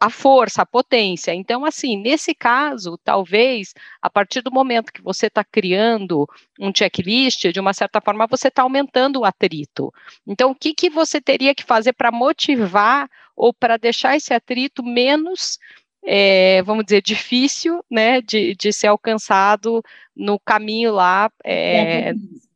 a 0.00 0.08
força, 0.08 0.62
a 0.62 0.66
potência. 0.66 1.34
Então, 1.34 1.64
assim, 1.64 1.98
nesse 1.98 2.34
caso, 2.34 2.98
talvez, 3.04 3.74
a 4.00 4.08
partir 4.08 4.40
do 4.40 4.50
momento 4.50 4.92
que 4.92 5.02
você 5.02 5.26
está 5.26 5.44
criando 5.44 6.26
um 6.58 6.72
checklist, 6.74 7.52
de 7.52 7.60
uma 7.60 7.74
certa 7.74 8.00
forma, 8.00 8.26
você 8.26 8.48
está 8.48 8.62
aumentando 8.62 9.20
o 9.20 9.24
atrito. 9.24 9.92
Então, 10.26 10.52
o 10.52 10.54
que, 10.54 10.72
que 10.72 10.88
você 10.88 11.20
teria 11.20 11.54
que 11.54 11.62
fazer 11.62 11.92
para 11.92 12.10
motivar 12.10 13.08
ou 13.36 13.52
para 13.52 13.76
deixar 13.76 14.16
esse 14.16 14.32
atrito 14.32 14.82
menos 14.82 15.58
é, 16.04 16.62
vamos 16.62 16.84
dizer, 16.84 17.00
difícil, 17.00 17.84
né, 17.88 18.20
de, 18.20 18.56
de 18.56 18.72
ser 18.72 18.88
alcançado 18.88 19.80
no 20.16 20.36
caminho 20.38 20.92
lá 20.92 21.30
é, 21.44 22.12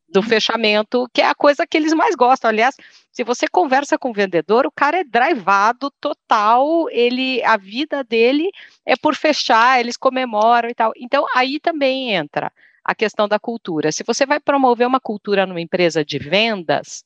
do 0.09 0.21
fechamento, 0.21 1.07
que 1.13 1.21
é 1.21 1.27
a 1.27 1.35
coisa 1.35 1.67
que 1.67 1.75
eles 1.75 1.93
mais 1.93 2.15
gostam. 2.15 2.49
Aliás, 2.49 2.75
se 3.11 3.23
você 3.23 3.47
conversa 3.47 3.97
com 3.97 4.11
o 4.11 4.13
vendedor, 4.13 4.65
o 4.65 4.71
cara 4.71 4.99
é 4.99 5.03
drivado 5.03 5.91
total, 5.99 6.89
ele 6.89 7.43
a 7.43 7.57
vida 7.57 8.03
dele 8.03 8.49
é 8.85 8.95
por 8.95 9.15
fechar, 9.15 9.79
eles 9.79 9.97
comemoram 9.97 10.69
e 10.69 10.75
tal. 10.75 10.91
Então, 10.95 11.25
aí 11.35 11.59
também 11.59 12.13
entra 12.13 12.51
a 12.83 12.95
questão 12.95 13.27
da 13.27 13.37
cultura. 13.37 13.91
Se 13.91 14.03
você 14.03 14.25
vai 14.25 14.39
promover 14.39 14.87
uma 14.87 14.99
cultura 14.99 15.45
numa 15.45 15.59
empresa 15.59 16.05
de 16.05 16.17
vendas, 16.17 17.03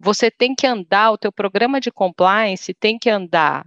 você 0.00 0.30
tem 0.30 0.54
que 0.54 0.66
andar, 0.66 1.10
o 1.10 1.18
teu 1.18 1.32
programa 1.32 1.80
de 1.80 1.90
compliance 1.90 2.72
tem 2.72 2.98
que 2.98 3.10
andar 3.10 3.66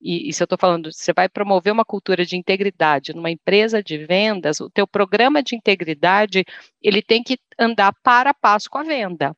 e, 0.00 0.32
se 0.32 0.42
eu 0.42 0.44
estou 0.44 0.58
falando, 0.58 0.92
você 0.92 1.12
vai 1.12 1.28
promover 1.28 1.72
uma 1.72 1.84
cultura 1.84 2.24
de 2.24 2.36
integridade 2.36 3.14
numa 3.14 3.30
empresa 3.30 3.82
de 3.82 3.98
vendas, 3.98 4.60
o 4.60 4.70
teu 4.70 4.86
programa 4.86 5.42
de 5.42 5.54
integridade, 5.54 6.44
ele 6.82 7.02
tem 7.02 7.22
que 7.22 7.38
andar 7.58 7.92
para 8.02 8.30
a 8.30 8.34
passo 8.34 8.70
com 8.70 8.78
a 8.78 8.82
venda. 8.82 9.36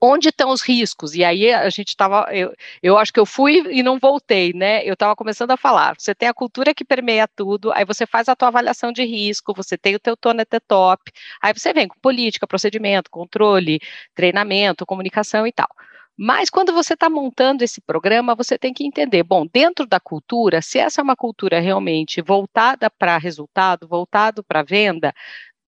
Onde 0.00 0.28
estão 0.28 0.50
os 0.50 0.62
riscos? 0.62 1.14
E 1.14 1.24
aí 1.24 1.52
a 1.52 1.68
gente 1.70 1.88
estava, 1.88 2.28
eu, 2.32 2.52
eu 2.82 2.96
acho 2.98 3.12
que 3.12 3.18
eu 3.18 3.26
fui 3.26 3.62
e 3.70 3.82
não 3.82 3.98
voltei, 3.98 4.52
né? 4.52 4.84
Eu 4.84 4.94
estava 4.94 5.16
começando 5.16 5.50
a 5.50 5.56
falar. 5.56 5.96
Você 5.98 6.14
tem 6.14 6.28
a 6.28 6.34
cultura 6.34 6.74
que 6.74 6.84
permeia 6.84 7.26
tudo, 7.26 7.72
aí 7.72 7.84
você 7.84 8.06
faz 8.06 8.28
a 8.28 8.36
tua 8.36 8.48
avaliação 8.48 8.92
de 8.92 9.04
risco, 9.04 9.54
você 9.54 9.76
tem 9.76 9.94
o 9.96 9.98
teu 9.98 10.16
tone 10.16 10.42
at 10.42 10.48
the 10.48 10.60
top, 10.60 11.10
aí 11.42 11.52
você 11.52 11.72
vem 11.72 11.88
com 11.88 11.98
política, 12.00 12.46
procedimento, 12.46 13.10
controle, 13.10 13.80
treinamento, 14.14 14.86
comunicação 14.86 15.46
e 15.46 15.52
tal. 15.52 15.68
Mas 16.16 16.48
quando 16.48 16.72
você 16.72 16.94
está 16.94 17.10
montando 17.10 17.64
esse 17.64 17.80
programa, 17.80 18.36
você 18.36 18.56
tem 18.56 18.72
que 18.72 18.86
entender, 18.86 19.24
bom, 19.24 19.46
dentro 19.52 19.84
da 19.84 19.98
cultura, 19.98 20.62
se 20.62 20.78
essa 20.78 21.00
é 21.00 21.02
uma 21.04 21.16
cultura 21.16 21.58
realmente 21.58 22.22
voltada 22.22 22.88
para 22.88 23.18
resultado, 23.18 23.88
voltado 23.88 24.42
para 24.44 24.62
venda, 24.62 25.12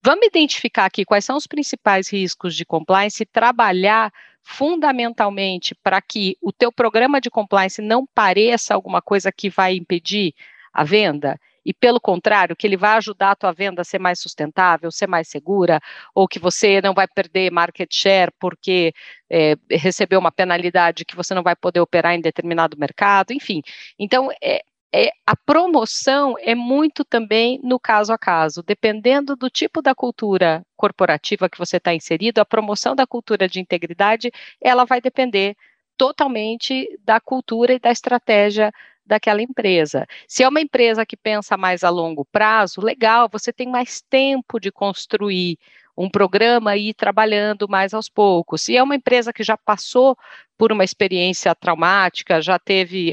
vamos 0.03 0.27
identificar 0.27 0.85
aqui 0.85 1.05
quais 1.05 1.23
são 1.23 1.37
os 1.37 1.47
principais 1.47 2.11
riscos 2.11 2.55
de 2.55 2.65
compliance 2.65 3.23
e 3.23 3.25
trabalhar 3.25 4.11
fundamentalmente 4.43 5.73
para 5.81 6.01
que 6.01 6.37
o 6.41 6.51
teu 6.51 6.71
programa 6.73 7.21
de 7.21 7.29
compliance 7.29 7.81
não 7.81 8.05
pareça 8.05 8.73
alguma 8.75 9.01
coisa 9.01 9.31
que 9.31 9.49
vai 9.49 9.75
impedir 9.75 10.33
a 10.73 10.83
venda 10.83 11.39
e 11.65 11.73
pelo 11.73 11.99
contrário, 11.99 12.55
que 12.55 12.67
ele 12.67 12.77
vai 12.77 12.97
ajudar 12.97 13.31
a 13.31 13.35
tua 13.35 13.51
venda 13.51 13.81
a 13.81 13.85
ser 13.85 13.99
mais 13.99 14.19
sustentável, 14.19 14.91
ser 14.91 15.07
mais 15.07 15.27
segura, 15.27 15.79
ou 16.13 16.27
que 16.27 16.39
você 16.39 16.81
não 16.81 16.93
vai 16.93 17.07
perder 17.07 17.51
market 17.51 17.89
share 17.93 18.31
porque 18.39 18.93
é, 19.29 19.55
recebeu 19.71 20.19
uma 20.19 20.31
penalidade 20.31 21.05
que 21.05 21.15
você 21.15 21.33
não 21.33 21.43
vai 21.43 21.55
poder 21.55 21.79
operar 21.79 22.13
em 22.13 22.21
determinado 22.21 22.77
mercado, 22.77 23.31
enfim. 23.31 23.61
Então, 23.97 24.29
é, 24.41 24.63
é, 24.95 25.11
a 25.25 25.35
promoção 25.35 26.35
é 26.39 26.53
muito 26.53 27.03
também 27.03 27.59
no 27.63 27.79
caso 27.79 28.13
a 28.13 28.17
caso, 28.17 28.61
dependendo 28.61 29.35
do 29.35 29.49
tipo 29.49 29.81
da 29.81 29.95
cultura 29.95 30.63
corporativa 30.75 31.49
que 31.49 31.57
você 31.57 31.77
está 31.77 31.95
inserido, 31.95 32.39
a 32.39 32.45
promoção 32.45 32.95
da 32.95 33.07
cultura 33.07 33.47
de 33.47 33.59
integridade, 33.59 34.31
ela 34.61 34.85
vai 34.85 35.01
depender 35.01 35.55
totalmente 35.97 36.87
da 37.03 37.19
cultura 37.19 37.73
e 37.73 37.79
da 37.79 37.91
estratégia 37.91 38.71
daquela 39.05 39.41
empresa. 39.41 40.05
Se 40.27 40.43
é 40.43 40.47
uma 40.47 40.61
empresa 40.61 41.05
que 41.05 41.17
pensa 41.17 41.57
mais 41.57 41.83
a 41.83 41.89
longo 41.89 42.25
prazo, 42.25 42.81
legal, 42.81 43.29
você 43.31 43.51
tem 43.51 43.67
mais 43.67 44.01
tempo 44.01 44.59
de 44.59 44.71
construir 44.71 45.57
um 45.95 46.09
programa 46.09 46.75
e 46.75 46.89
ir 46.89 46.93
trabalhando 46.93 47.67
mais 47.69 47.93
aos 47.93 48.09
poucos. 48.09 48.63
Se 48.63 48.75
é 48.75 48.81
uma 48.81 48.95
empresa 48.95 49.31
que 49.31 49.43
já 49.43 49.57
passou 49.57 50.17
por 50.57 50.71
uma 50.71 50.83
experiência 50.83 51.53
traumática, 51.53 52.41
já 52.41 52.57
teve, 52.57 53.11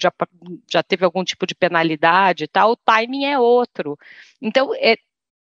já, 0.00 0.12
já 0.70 0.82
teve 0.82 1.04
algum 1.04 1.24
tipo 1.24 1.46
de 1.46 1.54
penalidade 1.54 2.44
e 2.44 2.48
tal, 2.48 2.72
o 2.72 2.76
timing 2.76 3.24
é 3.26 3.38
outro. 3.38 3.98
Então, 4.40 4.74
é, 4.76 4.96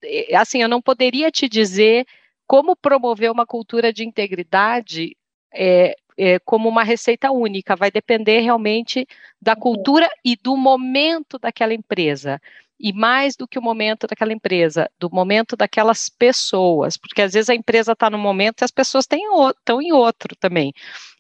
é, 0.05 0.37
assim, 0.37 0.63
eu 0.63 0.69
não 0.69 0.83
poderia 0.83 1.31
te 1.31 1.49
dizer 1.49 2.07
como 2.47 2.77
promover 2.77 3.31
uma 3.31 3.47
cultura 3.47 3.93
de 3.93 4.05
integridade 4.05 5.17
é, 5.55 5.95
é, 6.17 6.39
como 6.39 6.69
uma 6.69 6.83
receita 6.83 7.31
única, 7.31 7.77
vai 7.77 7.91
depender 7.91 8.41
realmente 8.41 9.07
da 9.41 9.57
cultura 9.57 10.09
e 10.25 10.37
do 10.37 10.57
momento 10.57 11.39
daquela 11.39 11.75
empresa. 11.75 12.41
E 12.79 12.93
mais 12.93 13.37
do 13.37 13.47
que 13.47 13.59
o 13.59 13.63
momento 13.63 14.07
daquela 14.09 14.33
empresa, 14.33 14.91
do 14.99 15.09
momento 15.09 15.57
daquelas 15.57 16.09
pessoas, 16.09 16.97
porque 16.97 17.23
às 17.23 17.33
vezes 17.33 17.49
a 17.49 17.55
empresa 17.55 17.93
está 17.93 18.11
no 18.11 18.19
momento 18.19 18.63
e 18.63 18.65
as 18.65 18.73
pessoas 18.73 19.07
estão 19.07 19.81
em 19.81 19.93
outro 19.93 20.35
também. 20.37 20.73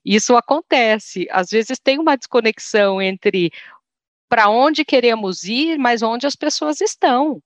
Isso 0.04 0.36
acontece, 0.36 1.28
às 1.30 1.50
vezes 1.50 1.78
tem 1.78 2.00
uma 2.00 2.16
desconexão 2.16 3.00
entre 3.00 3.52
para 4.28 4.48
onde 4.48 4.84
queremos 4.84 5.44
ir, 5.44 5.78
mas 5.78 6.02
onde 6.02 6.26
as 6.26 6.34
pessoas 6.34 6.80
estão. 6.80 7.40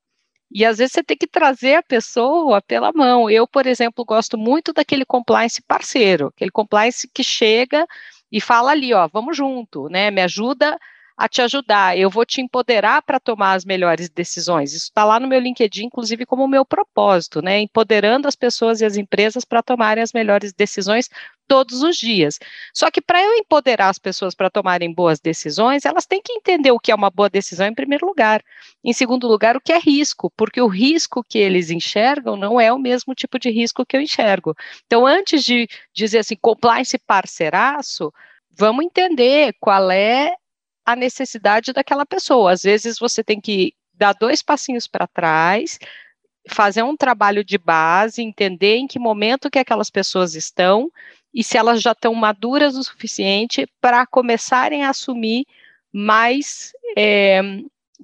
E 0.50 0.64
às 0.64 0.78
vezes 0.78 0.92
você 0.92 1.02
tem 1.02 1.16
que 1.16 1.26
trazer 1.26 1.74
a 1.76 1.82
pessoa 1.82 2.62
pela 2.62 2.92
mão. 2.92 3.28
Eu, 3.28 3.46
por 3.46 3.66
exemplo, 3.66 4.04
gosto 4.04 4.38
muito 4.38 4.72
daquele 4.72 5.04
compliance 5.04 5.60
parceiro, 5.62 6.28
aquele 6.28 6.50
compliance 6.50 7.08
que 7.12 7.22
chega 7.24 7.86
e 8.30 8.40
fala 8.40 8.70
ali, 8.72 8.92
ó, 8.94 9.08
vamos 9.08 9.36
junto, 9.36 9.88
né? 9.88 10.10
Me 10.10 10.22
ajuda 10.22 10.78
a 11.16 11.28
te 11.28 11.40
ajudar, 11.40 11.96
eu 11.98 12.10
vou 12.10 12.26
te 12.26 12.42
empoderar 12.42 13.00
para 13.02 13.18
tomar 13.18 13.54
as 13.54 13.64
melhores 13.64 14.10
decisões. 14.10 14.74
Isso 14.74 14.84
está 14.86 15.02
lá 15.02 15.18
no 15.18 15.26
meu 15.26 15.40
LinkedIn, 15.40 15.86
inclusive, 15.86 16.26
como 16.26 16.46
meu 16.46 16.64
propósito, 16.64 17.40
né? 17.40 17.60
Empoderando 17.60 18.28
as 18.28 18.36
pessoas 18.36 18.80
e 18.80 18.84
as 18.84 18.96
empresas 18.96 19.44
para 19.44 19.62
tomarem 19.62 20.02
as 20.02 20.12
melhores 20.12 20.52
decisões 20.52 21.08
todos 21.48 21.82
os 21.82 21.96
dias. 21.96 22.38
Só 22.74 22.90
que 22.90 23.00
para 23.00 23.22
eu 23.22 23.34
empoderar 23.34 23.88
as 23.88 23.98
pessoas 23.98 24.34
para 24.34 24.50
tomarem 24.50 24.92
boas 24.92 25.18
decisões, 25.18 25.86
elas 25.86 26.04
têm 26.04 26.20
que 26.20 26.32
entender 26.32 26.70
o 26.70 26.78
que 26.78 26.92
é 26.92 26.94
uma 26.94 27.10
boa 27.10 27.30
decisão 27.30 27.66
em 27.66 27.74
primeiro 27.74 28.06
lugar. 28.06 28.42
Em 28.84 28.92
segundo 28.92 29.26
lugar, 29.26 29.56
o 29.56 29.60
que 29.60 29.72
é 29.72 29.78
risco, 29.78 30.30
porque 30.36 30.60
o 30.60 30.66
risco 30.66 31.24
que 31.26 31.38
eles 31.38 31.70
enxergam 31.70 32.36
não 32.36 32.60
é 32.60 32.70
o 32.72 32.78
mesmo 32.78 33.14
tipo 33.14 33.38
de 33.38 33.50
risco 33.50 33.86
que 33.86 33.96
eu 33.96 34.00
enxergo. 34.02 34.54
Então, 34.84 35.06
antes 35.06 35.42
de 35.42 35.66
dizer 35.94 36.18
assim, 36.18 36.36
compliance 36.36 36.98
parceiraço, 36.98 38.12
vamos 38.50 38.84
entender 38.84 39.54
qual 39.60 39.90
é 39.90 40.34
a 40.86 40.94
necessidade 40.94 41.72
daquela 41.72 42.06
pessoa. 42.06 42.52
Às 42.52 42.62
vezes 42.62 42.98
você 42.98 43.24
tem 43.24 43.40
que 43.40 43.74
dar 43.92 44.14
dois 44.14 44.42
passinhos 44.42 44.86
para 44.86 45.06
trás, 45.06 45.78
fazer 46.48 46.84
um 46.84 46.96
trabalho 46.96 47.44
de 47.44 47.58
base, 47.58 48.22
entender 48.22 48.76
em 48.76 48.86
que 48.86 48.98
momento 48.98 49.50
que 49.50 49.58
aquelas 49.58 49.90
pessoas 49.90 50.36
estão 50.36 50.90
e 51.34 51.42
se 51.42 51.58
elas 51.58 51.82
já 51.82 51.92
estão 51.92 52.14
maduras 52.14 52.76
o 52.76 52.84
suficiente 52.84 53.66
para 53.80 54.06
começarem 54.06 54.84
a 54.84 54.90
assumir 54.90 55.44
mais 55.92 56.72
é, 56.96 57.40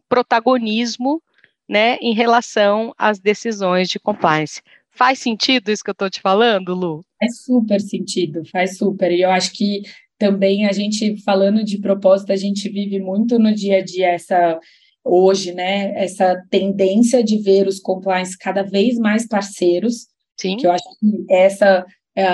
protagonismo 0.08 1.22
né, 1.68 1.96
em 2.00 2.12
relação 2.12 2.92
às 2.98 3.18
decisões 3.18 3.88
de 3.88 4.00
compliance. 4.00 4.60
Faz 4.90 5.20
sentido 5.20 5.70
isso 5.70 5.82
que 5.82 5.90
eu 5.90 5.92
estou 5.92 6.10
te 6.10 6.20
falando, 6.20 6.74
Lu? 6.74 7.02
Faz 7.18 7.42
super 7.44 7.80
sentido, 7.80 8.44
faz 8.44 8.76
super. 8.76 9.10
E 9.10 9.22
eu 9.22 9.30
acho 9.30 9.52
que 9.52 9.82
também 10.22 10.66
a 10.66 10.72
gente, 10.72 11.20
falando 11.24 11.64
de 11.64 11.80
propósito, 11.80 12.30
a 12.30 12.36
gente 12.36 12.68
vive 12.68 13.00
muito 13.00 13.40
no 13.40 13.52
dia 13.52 13.78
a 13.78 13.82
dia 13.82 14.10
essa 14.10 14.60
hoje, 15.04 15.52
né, 15.52 15.92
essa 16.00 16.40
tendência 16.48 17.24
de 17.24 17.38
ver 17.38 17.66
os 17.66 17.80
compliance 17.80 18.38
cada 18.38 18.62
vez 18.62 19.00
mais 19.00 19.26
parceiros, 19.26 20.06
Sim. 20.40 20.56
que 20.56 20.64
eu 20.64 20.70
acho 20.70 20.84
que 21.00 21.24
essa 21.28 21.84
é, 22.16 22.24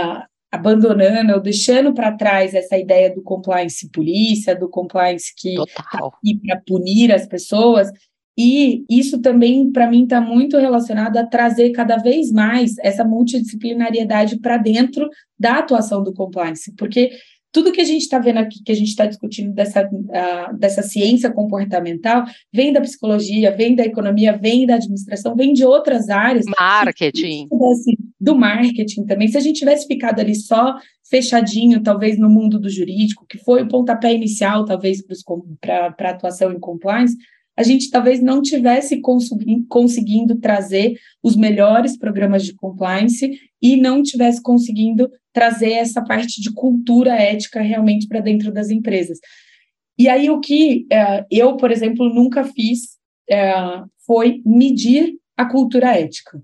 abandonando 0.52 1.32
ou 1.32 1.40
deixando 1.40 1.94
para 1.94 2.14
trás 2.14 2.52
essa 2.52 2.76
ideia 2.76 3.08
do 3.14 3.22
compliance 3.22 3.90
polícia, 3.90 4.54
do 4.54 4.68
compliance 4.68 5.32
que 5.34 5.54
está 5.54 5.82
aqui 5.94 6.38
para 6.46 6.60
punir 6.66 7.10
as 7.10 7.26
pessoas, 7.26 7.90
e 8.36 8.84
isso 8.90 9.22
também, 9.22 9.72
para 9.72 9.90
mim, 9.90 10.02
está 10.02 10.20
muito 10.20 10.58
relacionado 10.58 11.16
a 11.16 11.26
trazer 11.26 11.70
cada 11.70 11.96
vez 11.96 12.30
mais 12.30 12.76
essa 12.80 13.02
multidisciplinariedade 13.02 14.38
para 14.40 14.58
dentro 14.58 15.08
da 15.38 15.60
atuação 15.60 16.02
do 16.04 16.12
compliance, 16.12 16.70
porque 16.76 17.10
tudo 17.52 17.72
que 17.72 17.80
a 17.80 17.84
gente 17.84 18.02
está 18.02 18.18
vendo 18.18 18.38
aqui, 18.38 18.62
que 18.62 18.72
a 18.72 18.74
gente 18.74 18.88
está 18.88 19.06
discutindo 19.06 19.52
dessa, 19.52 19.86
uh, 19.86 20.56
dessa 20.58 20.82
ciência 20.82 21.30
comportamental, 21.30 22.24
vem 22.52 22.72
da 22.72 22.80
psicologia, 22.80 23.50
vem 23.50 23.74
da 23.74 23.84
economia, 23.84 24.36
vem 24.36 24.66
da 24.66 24.74
administração, 24.74 25.34
vem 25.34 25.52
de 25.52 25.64
outras 25.64 26.08
áreas. 26.08 26.44
Marketing. 26.58 27.48
Do 28.20 28.36
marketing 28.36 29.04
também. 29.06 29.28
Se 29.28 29.38
a 29.38 29.40
gente 29.40 29.58
tivesse 29.58 29.86
ficado 29.86 30.20
ali 30.20 30.34
só 30.34 30.76
fechadinho, 31.08 31.82
talvez 31.82 32.18
no 32.18 32.28
mundo 32.28 32.58
do 32.58 32.68
jurídico, 32.68 33.24
que 33.26 33.38
foi 33.38 33.62
o 33.62 33.68
pontapé 33.68 34.12
inicial, 34.12 34.64
talvez, 34.64 35.02
para 35.60 35.94
a 35.98 36.10
atuação 36.10 36.52
em 36.52 36.60
compliance, 36.60 37.16
a 37.58 37.64
gente 37.64 37.90
talvez 37.90 38.22
não 38.22 38.40
tivesse 38.40 39.00
conseguindo 39.68 40.36
trazer 40.36 40.96
os 41.20 41.34
melhores 41.34 41.98
programas 41.98 42.44
de 42.44 42.54
compliance 42.54 43.36
e 43.60 43.76
não 43.76 44.02
tivesse 44.02 44.42
conseguindo 44.42 45.10
trazer 45.32 45.72
essa 45.72 46.02
parte 46.02 46.40
de 46.40 46.52
cultura 46.52 47.14
ética 47.14 47.60
realmente 47.60 48.06
para 48.06 48.20
dentro 48.20 48.52
das 48.52 48.70
empresas. 48.70 49.18
E 49.98 50.08
aí 50.08 50.30
o 50.30 50.40
que 50.40 50.86
é, 50.90 51.24
eu, 51.30 51.56
por 51.56 51.70
exemplo, 51.70 52.12
nunca 52.12 52.44
fiz 52.44 52.96
é, 53.28 53.52
foi 54.06 54.40
medir 54.44 55.14
a 55.36 55.44
cultura 55.44 55.96
ética. 55.96 56.40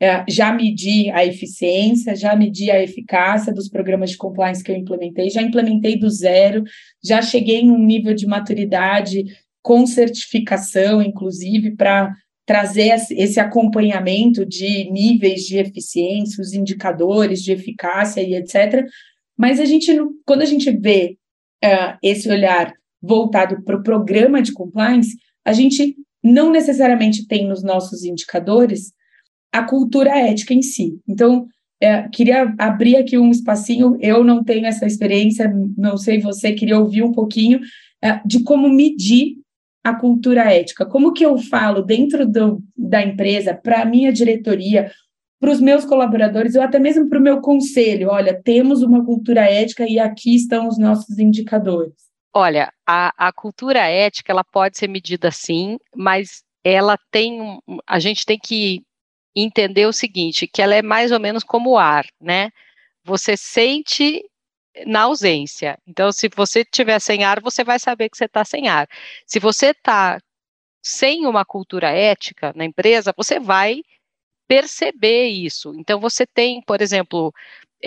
É, 0.00 0.24
já 0.28 0.52
medi 0.52 1.08
a 1.10 1.24
eficiência, 1.24 2.16
já 2.16 2.34
medi 2.34 2.70
a 2.70 2.82
eficácia 2.82 3.54
dos 3.54 3.68
programas 3.68 4.10
de 4.10 4.16
compliance 4.16 4.62
que 4.62 4.70
eu 4.70 4.76
implementei, 4.76 5.30
já 5.30 5.40
implementei 5.40 5.98
do 5.98 6.10
zero, 6.10 6.64
já 7.02 7.22
cheguei 7.22 7.60
em 7.60 7.70
um 7.70 7.78
nível 7.78 8.14
de 8.14 8.26
maturidade 8.26 9.24
com 9.62 9.86
certificação, 9.86 11.00
inclusive, 11.00 11.74
para 11.74 12.12
trazer 12.46 12.94
esse 13.12 13.40
acompanhamento 13.40 14.44
de 14.44 14.90
níveis 14.90 15.42
de 15.42 15.58
eficiência, 15.58 16.42
os 16.42 16.52
indicadores 16.52 17.42
de 17.42 17.52
eficácia 17.52 18.20
e 18.20 18.34
etc. 18.34 18.84
Mas 19.36 19.58
a 19.58 19.64
gente, 19.64 19.96
quando 20.26 20.42
a 20.42 20.46
gente 20.46 20.70
vê 20.70 21.16
uh, 21.64 21.96
esse 22.02 22.28
olhar 22.30 22.72
voltado 23.02 23.62
para 23.62 23.76
o 23.76 23.82
programa 23.82 24.42
de 24.42 24.52
compliance, 24.52 25.16
a 25.44 25.52
gente 25.52 25.96
não 26.22 26.50
necessariamente 26.50 27.26
tem 27.26 27.46
nos 27.46 27.62
nossos 27.62 28.04
indicadores 28.04 28.92
a 29.52 29.62
cultura 29.62 30.10
ética 30.10 30.54
em 30.54 30.62
si. 30.62 30.98
Então, 31.06 31.46
é, 31.80 32.08
queria 32.08 32.54
abrir 32.58 32.96
aqui 32.96 33.18
um 33.18 33.30
espacinho. 33.30 33.96
Eu 34.00 34.24
não 34.24 34.42
tenho 34.42 34.66
essa 34.66 34.86
experiência, 34.86 35.52
não 35.76 35.96
sei 35.96 36.18
você, 36.18 36.52
queria 36.52 36.78
ouvir 36.78 37.02
um 37.02 37.12
pouquinho 37.12 37.60
é, 38.02 38.20
de 38.24 38.42
como 38.42 38.68
medir 38.68 39.36
a 39.84 39.94
cultura 39.94 40.50
ética? 40.52 40.86
Como 40.86 41.12
que 41.12 41.24
eu 41.24 41.36
falo 41.36 41.82
dentro 41.82 42.26
do, 42.26 42.62
da 42.76 43.02
empresa, 43.02 43.54
para 43.54 43.82
a 43.82 43.84
minha 43.84 44.10
diretoria, 44.10 44.90
para 45.38 45.50
os 45.50 45.60
meus 45.60 45.84
colaboradores, 45.84 46.54
ou 46.54 46.62
até 46.62 46.78
mesmo 46.78 47.06
para 47.08 47.18
o 47.18 47.22
meu 47.22 47.40
conselho? 47.42 48.08
Olha, 48.08 48.40
temos 48.42 48.82
uma 48.82 49.04
cultura 49.04 49.42
ética 49.42 49.86
e 49.86 49.98
aqui 49.98 50.34
estão 50.34 50.66
os 50.66 50.78
nossos 50.78 51.18
indicadores. 51.18 51.92
Olha, 52.32 52.72
a, 52.86 53.12
a 53.28 53.32
cultura 53.32 53.80
ética 53.80 54.32
ela 54.32 54.42
pode 54.42 54.78
ser 54.78 54.88
medida 54.88 55.30
sim, 55.30 55.78
mas 55.94 56.42
ela 56.64 56.98
tem, 57.10 57.60
a 57.86 57.98
gente 57.98 58.24
tem 58.24 58.38
que 58.42 58.82
entender 59.36 59.86
o 59.86 59.92
seguinte, 59.92 60.46
que 60.46 60.62
ela 60.62 60.74
é 60.74 60.82
mais 60.82 61.12
ou 61.12 61.20
menos 61.20 61.44
como 61.44 61.72
o 61.72 61.78
ar, 61.78 62.06
né? 62.20 62.50
Você 63.04 63.36
sente 63.36 64.24
na 64.86 65.02
ausência. 65.02 65.78
Então, 65.86 66.10
se 66.12 66.28
você 66.34 66.64
tiver 66.64 66.98
sem 67.00 67.24
ar, 67.24 67.40
você 67.40 67.64
vai 67.64 67.78
saber 67.78 68.08
que 68.10 68.16
você 68.16 68.24
está 68.26 68.44
sem 68.44 68.68
ar. 68.68 68.88
Se 69.26 69.38
você 69.38 69.68
está 69.68 70.18
sem 70.82 71.26
uma 71.26 71.44
cultura 71.44 71.90
ética 71.90 72.52
na 72.56 72.64
empresa, 72.64 73.14
você 73.16 73.40
vai 73.40 73.82
perceber 74.48 75.28
isso. 75.28 75.72
Então, 75.76 76.00
você 76.00 76.26
tem, 76.26 76.62
por 76.62 76.82
exemplo, 76.82 77.32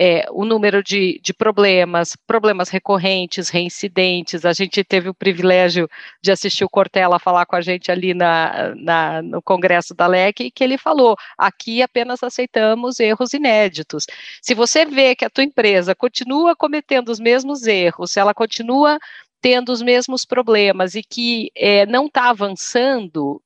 é, 0.00 0.26
o 0.30 0.44
número 0.44 0.80
de, 0.80 1.20
de 1.20 1.34
problemas, 1.34 2.14
problemas 2.24 2.68
recorrentes, 2.68 3.48
reincidentes. 3.48 4.44
A 4.44 4.52
gente 4.52 4.84
teve 4.84 5.08
o 5.08 5.14
privilégio 5.14 5.90
de 6.22 6.30
assistir 6.30 6.64
o 6.64 6.68
Cortella 6.68 7.18
falar 7.18 7.44
com 7.46 7.56
a 7.56 7.60
gente 7.60 7.90
ali 7.90 8.14
na, 8.14 8.72
na, 8.76 9.22
no 9.22 9.42
congresso 9.42 9.94
da 9.96 10.06
LEC, 10.06 10.52
que 10.52 10.62
ele 10.62 10.78
falou: 10.78 11.16
aqui 11.36 11.82
apenas 11.82 12.22
aceitamos 12.22 13.00
erros 13.00 13.34
inéditos. 13.34 14.06
Se 14.40 14.54
você 14.54 14.84
vê 14.84 15.16
que 15.16 15.24
a 15.24 15.30
tua 15.30 15.42
empresa 15.42 15.96
continua 15.96 16.54
cometendo 16.54 17.08
os 17.08 17.18
mesmos 17.18 17.66
erros, 17.66 18.12
se 18.12 18.20
ela 18.20 18.32
continua 18.32 19.00
tendo 19.40 19.72
os 19.72 19.82
mesmos 19.82 20.24
problemas 20.24 20.94
e 20.94 21.02
que 21.02 21.50
é, 21.56 21.86
não 21.86 22.06
está 22.06 22.30
avançando, 22.30 23.42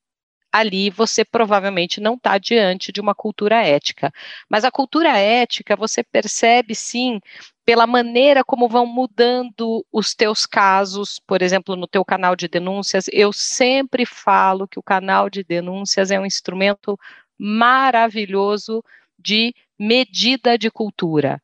ali 0.53 0.91
você 0.91 1.25
provavelmente 1.25 2.01
não 2.01 2.15
está 2.15 2.37
diante 2.39 2.93
de 2.93 3.01
uma 3.01 3.15
cultura 3.15 3.63
ética. 3.67 4.13
Mas 4.49 4.65
a 4.65 4.71
cultura 4.71 5.17
ética 5.19 5.75
você 5.75 6.03
percebe 6.03 6.75
sim 6.75 7.21
pela 7.65 7.87
maneira 7.87 8.45
como 8.45 8.69
vão 8.69 8.85
mudando 8.85 9.85
os 9.91 10.15
teus 10.15 10.45
casos, 10.45 11.19
por 11.27 11.41
exemplo, 11.41 11.75
no 11.75 11.87
teu 11.87 12.05
canal 12.05 12.37
de 12.37 12.49
denúncias. 12.49 13.07
Eu 13.13 13.33
sempre 13.33 14.05
falo 14.05 14.69
que 14.69 14.79
o 14.79 14.83
canal 14.83 15.31
de 15.31 15.43
denúncias 15.43 16.11
é 16.11 16.21
um 16.21 16.27
instrumento 16.27 16.99
maravilhoso 17.39 18.85
de 19.19 19.55
medida 19.79 20.59
de 20.59 20.71
cultura 20.71 21.41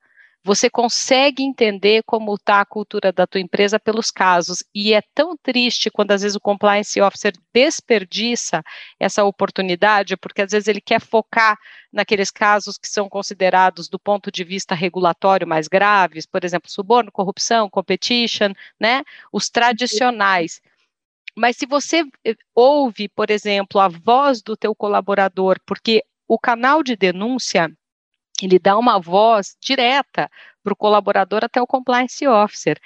você 0.49 0.71
consegue 0.71 1.43
entender 1.43 2.03
como 2.07 2.35
está 2.35 2.63
a 2.63 2.65
cultura 2.65 3.13
da 3.13 3.27
tua 3.27 3.39
empresa 3.39 3.79
pelos 3.79 4.11
casos. 4.11 4.65
E 4.75 4.95
é 4.95 5.03
tão 5.15 5.37
triste 5.37 5.91
quando 5.91 6.13
às 6.13 6.23
vezes 6.23 6.35
o 6.35 6.41
compliance 6.41 6.99
officer 7.03 7.35
desperdiça 7.53 8.65
essa 8.99 9.23
oportunidade, 9.25 10.17
porque 10.17 10.41
às 10.41 10.53
vezes 10.53 10.67
ele 10.67 10.81
quer 10.81 11.03
focar 11.03 11.59
naqueles 11.93 12.31
casos 12.31 12.79
que 12.79 12.89
são 12.89 13.11
considerados 13.11 13.91
do 13.91 13.99
ponto 13.99 14.33
de 14.33 14.43
vista 14.43 14.75
regulatório 14.75 15.47
mais 15.47 15.69
graves, 15.69 16.25
por 16.25 16.43
exemplo, 16.43 16.71
suborno, 16.71 17.13
corrupção, 17.13 17.69
competition, 17.69 18.55
né? 18.81 19.03
Os 19.31 19.51
tradicionais. 19.51 20.63
Mas 21.37 21.59
se 21.59 21.67
você 21.67 22.05
eh, 22.25 22.35
ouve, 22.55 23.07
por 23.11 23.31
exemplo, 23.31 23.79
a 23.83 23.89
voz 23.89 24.41
do 24.41 24.57
teu 24.57 24.75
colaborador, 24.75 25.61
porque 25.67 26.03
o 26.27 26.39
canal 26.39 26.83
de 26.83 26.97
denúncia 26.97 27.71
ele 28.47 28.59
dá 28.59 28.77
uma 28.79 28.99
voz 28.99 29.57
direta 29.61 30.31
para 30.63 30.73
o 30.73 30.77
colaborador 30.77 31.45
até 31.45 31.61
o 31.61 31.67
compliance 31.67 32.27
officer. 32.27 32.79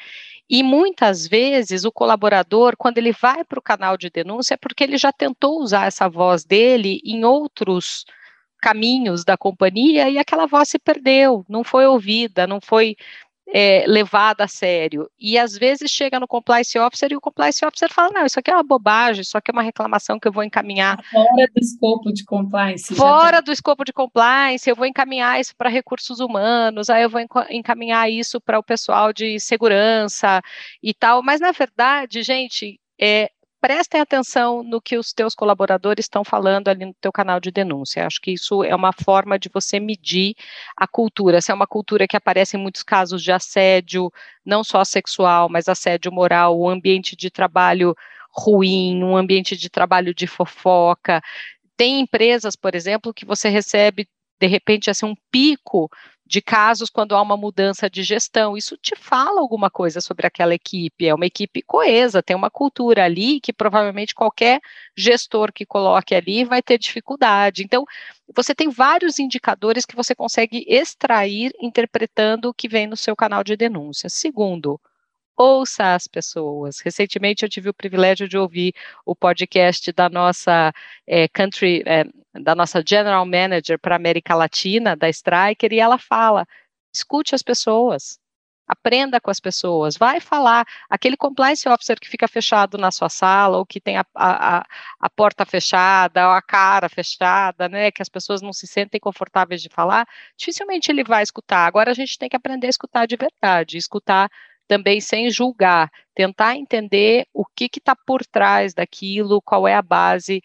E 0.48 0.62
muitas 0.62 1.26
vezes 1.26 1.84
o 1.84 1.92
colaborador, 1.92 2.76
quando 2.76 2.98
ele 2.98 3.12
vai 3.12 3.44
para 3.44 3.58
o 3.58 3.62
canal 3.62 3.96
de 3.96 4.10
denúncia, 4.10 4.54
é 4.54 4.56
porque 4.56 4.84
ele 4.84 4.98
já 4.98 5.12
tentou 5.12 5.60
usar 5.60 5.86
essa 5.86 6.08
voz 6.08 6.44
dele 6.44 7.00
em 7.04 7.24
outros 7.24 8.04
caminhos 8.60 9.24
da 9.24 9.36
companhia 9.36 10.08
e 10.08 10.18
aquela 10.18 10.46
voz 10.46 10.68
se 10.68 10.78
perdeu, 10.78 11.44
não 11.48 11.64
foi 11.64 11.84
ouvida, 11.86 12.46
não 12.46 12.60
foi 12.60 12.96
é, 13.52 13.84
levada 13.86 14.44
a 14.44 14.48
sério. 14.48 15.10
E 15.20 15.38
às 15.38 15.56
vezes 15.56 15.90
chega 15.90 16.18
no 16.18 16.26
compliance 16.26 16.76
officer 16.78 17.12
e 17.12 17.16
o 17.16 17.20
compliance 17.20 17.64
officer 17.64 17.92
fala: 17.92 18.10
não, 18.12 18.24
isso 18.24 18.40
aqui 18.40 18.50
é 18.50 18.54
uma 18.54 18.62
bobagem, 18.62 19.20
isso 19.20 19.36
aqui 19.36 19.50
é 19.50 19.52
uma 19.52 19.62
reclamação 19.62 20.18
que 20.18 20.26
eu 20.26 20.32
vou 20.32 20.42
encaminhar. 20.42 20.98
Fora 21.10 21.46
do 21.54 21.60
escopo 21.60 22.12
de 22.12 22.24
compliance. 22.24 22.94
Fora 22.94 23.36
tá... 23.36 23.40
do 23.42 23.52
escopo 23.52 23.84
de 23.84 23.92
compliance, 23.92 24.68
eu 24.68 24.74
vou 24.74 24.86
encaminhar 24.86 25.38
isso 25.38 25.54
para 25.54 25.68
recursos 25.68 26.18
humanos, 26.18 26.88
aí 26.88 27.02
eu 27.02 27.10
vou 27.10 27.20
encaminhar 27.50 28.10
isso 28.10 28.40
para 28.40 28.58
o 28.58 28.62
pessoal 28.62 29.12
de 29.12 29.38
segurança 29.38 30.40
e 30.82 30.94
tal. 30.94 31.22
Mas, 31.22 31.40
na 31.40 31.52
verdade, 31.52 32.22
gente, 32.22 32.80
é, 32.98 33.30
prestem 33.62 34.00
atenção 34.00 34.64
no 34.64 34.80
que 34.80 34.98
os 34.98 35.12
teus 35.12 35.36
colaboradores 35.36 36.04
estão 36.04 36.24
falando 36.24 36.66
ali 36.66 36.84
no 36.84 36.94
teu 37.00 37.12
canal 37.12 37.38
de 37.38 37.52
denúncia. 37.52 38.04
Acho 38.04 38.20
que 38.20 38.32
isso 38.32 38.64
é 38.64 38.74
uma 38.74 38.92
forma 38.92 39.38
de 39.38 39.48
você 39.48 39.78
medir 39.78 40.34
a 40.76 40.88
cultura. 40.88 41.40
Se 41.40 41.52
é 41.52 41.54
uma 41.54 41.66
cultura 41.66 42.08
que 42.08 42.16
aparece 42.16 42.56
em 42.56 42.60
muitos 42.60 42.82
casos 42.82 43.22
de 43.22 43.30
assédio, 43.30 44.12
não 44.44 44.64
só 44.64 44.84
sexual, 44.84 45.48
mas 45.48 45.68
assédio 45.68 46.10
moral, 46.10 46.58
o 46.58 46.68
ambiente 46.68 47.14
de 47.14 47.30
trabalho 47.30 47.94
ruim, 48.32 49.04
um 49.04 49.16
ambiente 49.16 49.56
de 49.56 49.70
trabalho 49.70 50.12
de 50.12 50.26
fofoca. 50.26 51.22
Tem 51.76 52.00
empresas, 52.00 52.56
por 52.56 52.74
exemplo, 52.74 53.14
que 53.14 53.24
você 53.24 53.48
recebe 53.48 54.08
de 54.40 54.48
repente 54.48 54.90
assim 54.90 55.06
um 55.06 55.14
pico 55.30 55.88
de 56.32 56.40
casos 56.40 56.88
quando 56.88 57.14
há 57.14 57.20
uma 57.20 57.36
mudança 57.36 57.90
de 57.90 58.02
gestão. 58.02 58.56
Isso 58.56 58.74
te 58.78 58.96
fala 58.96 59.38
alguma 59.38 59.70
coisa 59.70 60.00
sobre 60.00 60.26
aquela 60.26 60.54
equipe. 60.54 61.06
É 61.06 61.14
uma 61.14 61.26
equipe 61.26 61.60
coesa, 61.60 62.22
tem 62.22 62.34
uma 62.34 62.50
cultura 62.50 63.04
ali 63.04 63.38
que 63.38 63.52
provavelmente 63.52 64.14
qualquer 64.14 64.58
gestor 64.96 65.52
que 65.52 65.66
coloque 65.66 66.14
ali 66.14 66.42
vai 66.42 66.62
ter 66.62 66.78
dificuldade. 66.78 67.62
Então, 67.62 67.84
você 68.34 68.54
tem 68.54 68.70
vários 68.70 69.18
indicadores 69.18 69.84
que 69.84 69.94
você 69.94 70.14
consegue 70.14 70.64
extrair 70.66 71.52
interpretando 71.60 72.48
o 72.48 72.54
que 72.54 72.66
vem 72.66 72.86
no 72.86 72.96
seu 72.96 73.14
canal 73.14 73.44
de 73.44 73.54
denúncia. 73.54 74.08
Segundo, 74.08 74.80
ouça 75.36 75.94
as 75.94 76.06
pessoas. 76.06 76.80
Recentemente 76.80 77.44
eu 77.44 77.48
tive 77.50 77.68
o 77.68 77.74
privilégio 77.74 78.26
de 78.26 78.38
ouvir 78.38 78.72
o 79.04 79.14
podcast 79.14 79.92
da 79.92 80.08
nossa 80.08 80.72
é, 81.06 81.28
country, 81.28 81.82
é, 81.84 82.04
da 82.40 82.54
nossa 82.54 82.82
general 82.86 83.26
manager 83.26 83.78
para 83.78 83.96
América 83.96 84.34
Latina, 84.34 84.96
da 84.96 85.08
Striker, 85.08 85.72
e 85.72 85.80
ela 85.80 85.98
fala: 85.98 86.46
escute 86.92 87.34
as 87.34 87.42
pessoas. 87.42 88.20
Aprenda 88.66 89.20
com 89.20 89.30
as 89.30 89.40
pessoas, 89.40 89.96
vai 89.98 90.20
falar. 90.20 90.64
Aquele 90.88 91.16
compliance 91.16 91.68
officer 91.68 91.98
que 92.00 92.08
fica 92.08 92.28
fechado 92.28 92.78
na 92.78 92.90
sua 92.90 93.08
sala, 93.08 93.58
ou 93.58 93.66
que 93.66 93.80
tem 93.80 93.98
a, 93.98 94.04
a, 94.14 94.64
a 95.00 95.10
porta 95.10 95.44
fechada, 95.44 96.28
ou 96.28 96.32
a 96.32 96.40
cara 96.40 96.88
fechada, 96.88 97.68
né? 97.68 97.90
Que 97.90 98.00
as 98.00 98.08
pessoas 98.08 98.40
não 98.40 98.52
se 98.52 98.66
sentem 98.66 99.00
confortáveis 99.00 99.60
de 99.60 99.68
falar, 99.68 100.06
dificilmente 100.38 100.90
ele 100.90 101.04
vai 101.04 101.22
escutar. 101.22 101.66
Agora 101.66 101.90
a 101.90 101.94
gente 101.94 102.16
tem 102.18 102.28
que 102.28 102.36
aprender 102.36 102.68
a 102.68 102.70
escutar 102.70 103.06
de 103.06 103.16
verdade, 103.16 103.76
escutar 103.76 104.30
também 104.66 105.00
sem 105.00 105.30
julgar, 105.30 105.90
tentar 106.14 106.56
entender 106.56 107.26
o 107.34 107.44
que 107.44 107.68
está 107.76 107.94
por 107.94 108.24
trás 108.24 108.72
daquilo, 108.72 109.42
qual 109.42 109.68
é 109.68 109.74
a 109.74 109.82
base 109.82 110.42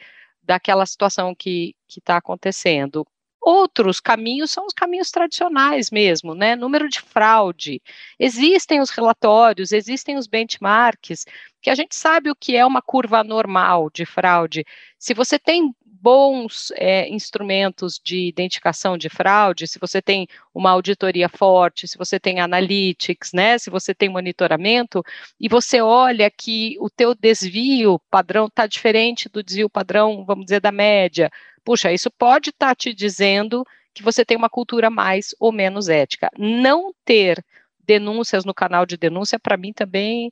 daquela 0.47 0.85
situação 0.85 1.35
que 1.35 1.75
está 1.89 2.17
acontecendo. 2.17 3.05
Outros 3.41 3.99
caminhos 3.99 4.51
são 4.51 4.65
os 4.65 4.73
caminhos 4.73 5.11
tradicionais 5.11 5.91
mesmo, 5.91 6.33
né? 6.33 6.55
Número 6.55 6.89
de 6.89 6.99
fraude. 7.01 7.81
Existem 8.19 8.81
os 8.81 8.89
relatórios, 8.89 9.71
existem 9.71 10.17
os 10.17 10.27
benchmarks, 10.27 11.25
que 11.61 11.69
a 11.69 11.75
gente 11.75 11.95
sabe 11.95 12.31
o 12.31 12.35
que 12.35 12.55
é 12.55 12.65
uma 12.65 12.81
curva 12.81 13.23
normal 13.23 13.89
de 13.93 14.05
fraude. 14.05 14.65
Se 14.97 15.13
você 15.13 15.37
tem 15.37 15.73
bons 16.01 16.71
é, 16.75 17.07
instrumentos 17.09 17.99
de 18.03 18.27
identificação 18.27 18.97
de 18.97 19.09
fraude, 19.09 19.67
se 19.67 19.79
você 19.79 20.01
tem 20.01 20.27
uma 20.53 20.71
auditoria 20.71 21.29
forte, 21.29 21.87
se 21.87 21.97
você 21.97 22.19
tem 22.19 22.39
analytics, 22.39 23.33
né, 23.33 23.57
se 23.57 23.69
você 23.69 23.93
tem 23.93 24.09
monitoramento, 24.09 25.03
e 25.39 25.47
você 25.47 25.81
olha 25.81 26.29
que 26.29 26.75
o 26.79 26.89
teu 26.89 27.15
desvio 27.15 27.99
padrão 28.09 28.47
está 28.47 28.67
diferente 28.67 29.29
do 29.29 29.43
desvio 29.43 29.69
padrão, 29.69 30.25
vamos 30.25 30.45
dizer, 30.45 30.59
da 30.59 30.71
média, 30.71 31.31
puxa, 31.63 31.91
isso 31.91 32.09
pode 32.11 32.49
estar 32.51 32.69
tá 32.69 32.75
te 32.75 32.93
dizendo 32.93 33.65
que 33.93 34.03
você 34.03 34.23
tem 34.23 34.37
uma 34.37 34.49
cultura 34.49 34.89
mais 34.89 35.33
ou 35.39 35.51
menos 35.51 35.89
ética. 35.89 36.29
Não 36.37 36.93
ter 37.03 37.43
denúncias 37.87 38.43
no 38.43 38.53
canal 38.53 38.85
de 38.85 38.97
denúncia, 38.97 39.39
para 39.39 39.55
mim 39.55 39.71
também 39.71 40.31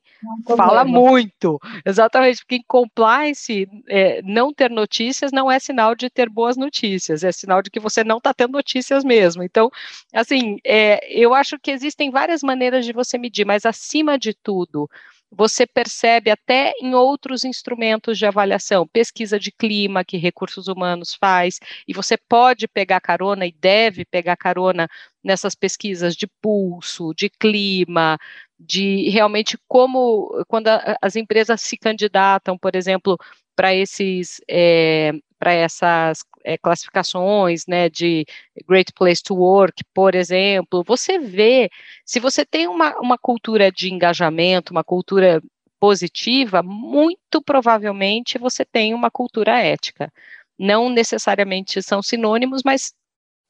é 0.50 0.56
fala 0.56 0.84
muito. 0.84 1.60
Exatamente, 1.86 2.40
porque 2.40 2.56
em 2.56 2.64
compliance, 2.68 3.68
é, 3.88 4.22
não 4.22 4.54
ter 4.54 4.70
notícias 4.70 5.32
não 5.32 5.50
é 5.50 5.58
sinal 5.58 5.96
de 5.96 6.10
ter 6.10 6.30
boas 6.30 6.58
notícias, 6.58 7.24
é 7.24 7.32
sinal 7.32 7.62
de 7.62 7.70
que 7.70 7.80
você 7.80 8.04
não 8.04 8.18
está 8.18 8.34
tendo 8.34 8.52
notícias 8.52 9.04
mesmo. 9.04 9.42
Então, 9.42 9.70
assim, 10.14 10.58
é, 10.66 11.00
eu 11.10 11.34
acho 11.34 11.58
que 11.58 11.72
existem 11.72 12.12
várias 12.12 12.44
maneiras 12.44 12.86
de 12.86 12.92
você 12.92 13.18
medir, 13.18 13.46
mas 13.46 13.66
acima 13.66 14.20
de 14.20 14.34
tudo, 14.34 14.90
você 15.32 15.66
percebe 15.68 16.32
até 16.32 16.74
em 16.82 16.94
outros 16.94 17.44
instrumentos 17.44 18.18
de 18.18 18.26
avaliação, 18.26 18.88
pesquisa 18.88 19.40
de 19.40 19.52
clima 19.52 20.04
que 20.04 20.18
recursos 20.18 20.68
humanos 20.68 21.14
faz, 21.14 21.60
e 21.88 21.94
você 21.94 22.18
pode 22.18 22.68
pegar 22.68 23.02
carona 23.02 23.46
e 23.46 23.52
deve 23.52 24.06
pegar 24.06 24.38
carona 24.38 24.88
nessas 25.26 25.56
pesquisas 25.56 26.16
de 26.16 26.28
pulso, 26.42 27.14
de 27.16 27.30
clima, 27.30 28.18
de 28.60 29.10
realmente 29.10 29.58
como 29.68 30.46
quando 30.48 30.68
a, 30.68 30.98
as 31.02 31.16
empresas 31.16 31.62
se 31.62 31.78
candidatam, 31.78 32.58
por 32.58 32.76
exemplo, 32.76 33.18
para 33.56 33.74
esses 33.74 34.40
é, 34.50 35.14
para 35.40 35.54
essas 35.54 36.20
é, 36.44 36.58
classificações, 36.58 37.66
né, 37.68 37.90
de 37.90 38.26
Great 38.68 38.94
Place 38.94 39.22
to 39.24 39.36
Work, 39.36 39.84
por 39.94 40.16
exemplo, 40.16 40.84
você 40.86 41.20
vê, 41.20 41.70
se 42.06 42.20
você 42.20 42.46
tem 42.46 42.68
uma, 42.68 42.96
uma 43.00 43.18
cultura 43.18 43.72
de 43.72 43.94
engajamento, 43.94 44.72
uma 44.72 44.84
cultura 44.84 45.42
positiva, 45.80 46.64
muito 46.64 47.42
provavelmente 47.44 48.38
você 48.38 48.66
tem 48.66 48.94
uma 48.94 49.12
cultura 49.12 49.60
ética. 49.60 50.12
Não 50.58 50.90
necessariamente 50.90 51.82
são 51.84 52.02
sinônimos, 52.02 52.62
mas 52.64 52.94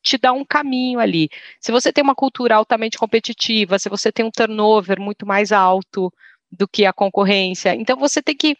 te 0.05 0.17
dá 0.17 0.31
um 0.31 0.45
caminho 0.45 0.99
ali. 0.99 1.29
Se 1.59 1.71
você 1.71 1.91
tem 1.91 2.03
uma 2.03 2.15
cultura 2.15 2.55
altamente 2.55 2.97
competitiva, 2.97 3.79
se 3.79 3.89
você 3.89 4.11
tem 4.11 4.23
um 4.23 4.31
turnover 4.31 5.01
muito 5.01 5.25
mais 5.25 5.51
alto 5.51 6.13
do 6.51 6.67
que 6.67 6.85
a 6.85 6.93
concorrência, 6.93 7.75
então 7.75 7.97
você 7.97 8.21
tem 8.21 8.37
que 8.37 8.55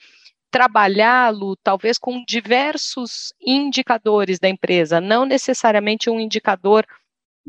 trabalhá-lo 0.51 1.55
talvez 1.58 1.97
com 1.99 2.23
diversos 2.25 3.31
indicadores 3.39 4.39
da 4.39 4.49
empresa, 4.49 4.99
não 4.99 5.25
necessariamente 5.25 6.10
um 6.10 6.19
indicador 6.19 6.86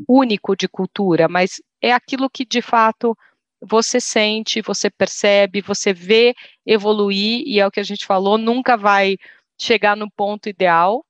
único 0.07 0.55
de 0.55 0.67
cultura, 0.67 1.27
mas 1.27 1.61
é 1.81 1.91
aquilo 1.91 2.29
que 2.29 2.45
de 2.45 2.61
fato 2.61 3.17
você 3.59 3.99
sente, 3.99 4.61
você 4.61 4.89
percebe, 4.91 5.61
você 5.61 5.91
vê 5.91 6.35
evoluir, 6.65 7.41
e 7.47 7.59
é 7.59 7.65
o 7.65 7.71
que 7.71 7.79
a 7.79 7.83
gente 7.83 8.05
falou, 8.05 8.37
nunca 8.37 8.77
vai 8.77 9.17
chegar 9.59 9.97
no 9.97 10.11
ponto 10.11 10.47
ideal, 10.47 11.03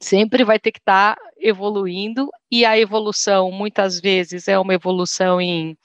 sempre 0.00 0.44
vai 0.44 0.58
ter 0.58 0.72
que 0.72 0.78
estar 0.78 1.16
tá 1.16 1.22
evoluindo, 1.38 2.30
e 2.50 2.64
a 2.64 2.78
evolução 2.78 3.50
muitas 3.50 4.00
vezes 4.00 4.48
é 4.48 4.58
uma 4.58 4.74
evolução 4.74 5.40
em 5.40 5.76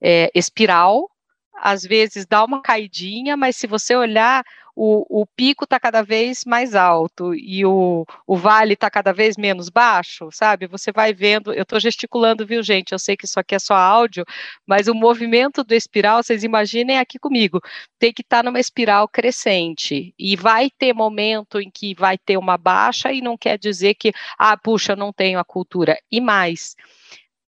é, 0.00 0.30
espiral, 0.34 1.08
às 1.54 1.82
vezes 1.82 2.26
dá 2.26 2.44
uma 2.44 2.60
caidinha, 2.60 3.36
mas 3.36 3.56
se 3.56 3.66
você 3.66 3.94
olhar 3.94 4.44
o, 4.74 5.22
o 5.22 5.26
pico 5.26 5.64
está 5.64 5.78
cada 5.78 6.02
vez 6.02 6.44
mais 6.46 6.74
alto 6.74 7.34
e 7.34 7.64
o, 7.64 8.06
o 8.26 8.36
vale 8.36 8.74
está 8.74 8.90
cada 8.90 9.12
vez 9.12 9.36
menos 9.36 9.68
baixo, 9.68 10.28
sabe? 10.32 10.66
Você 10.66 10.90
vai 10.90 11.12
vendo, 11.12 11.52
eu 11.52 11.62
estou 11.62 11.78
gesticulando, 11.78 12.46
viu, 12.46 12.62
gente? 12.62 12.92
Eu 12.92 12.98
sei 12.98 13.16
que 13.16 13.26
isso 13.26 13.38
aqui 13.38 13.54
é 13.54 13.58
só 13.58 13.74
áudio, 13.74 14.24
mas 14.66 14.88
o 14.88 14.94
movimento 14.94 15.62
do 15.62 15.74
espiral, 15.74 16.22
vocês 16.22 16.42
imaginem 16.42 16.98
aqui 16.98 17.18
comigo, 17.18 17.60
tem 17.98 18.12
que 18.12 18.22
estar 18.22 18.38
tá 18.38 18.42
numa 18.42 18.60
espiral 18.60 19.08
crescente 19.08 20.14
e 20.18 20.36
vai 20.36 20.70
ter 20.70 20.94
momento 20.94 21.60
em 21.60 21.70
que 21.70 21.94
vai 21.94 22.16
ter 22.16 22.36
uma 22.38 22.56
baixa 22.56 23.12
e 23.12 23.20
não 23.20 23.36
quer 23.36 23.58
dizer 23.58 23.94
que, 23.94 24.12
ah, 24.38 24.56
puxa, 24.56 24.96
não 24.96 25.12
tenho 25.12 25.38
a 25.38 25.44
cultura. 25.44 25.98
E 26.10 26.20
mais, 26.20 26.74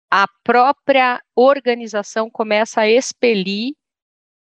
a 0.09 0.25
própria 0.43 1.21
organização 1.35 2.29
começa 2.29 2.81
a 2.81 2.89
expelir 2.89 3.73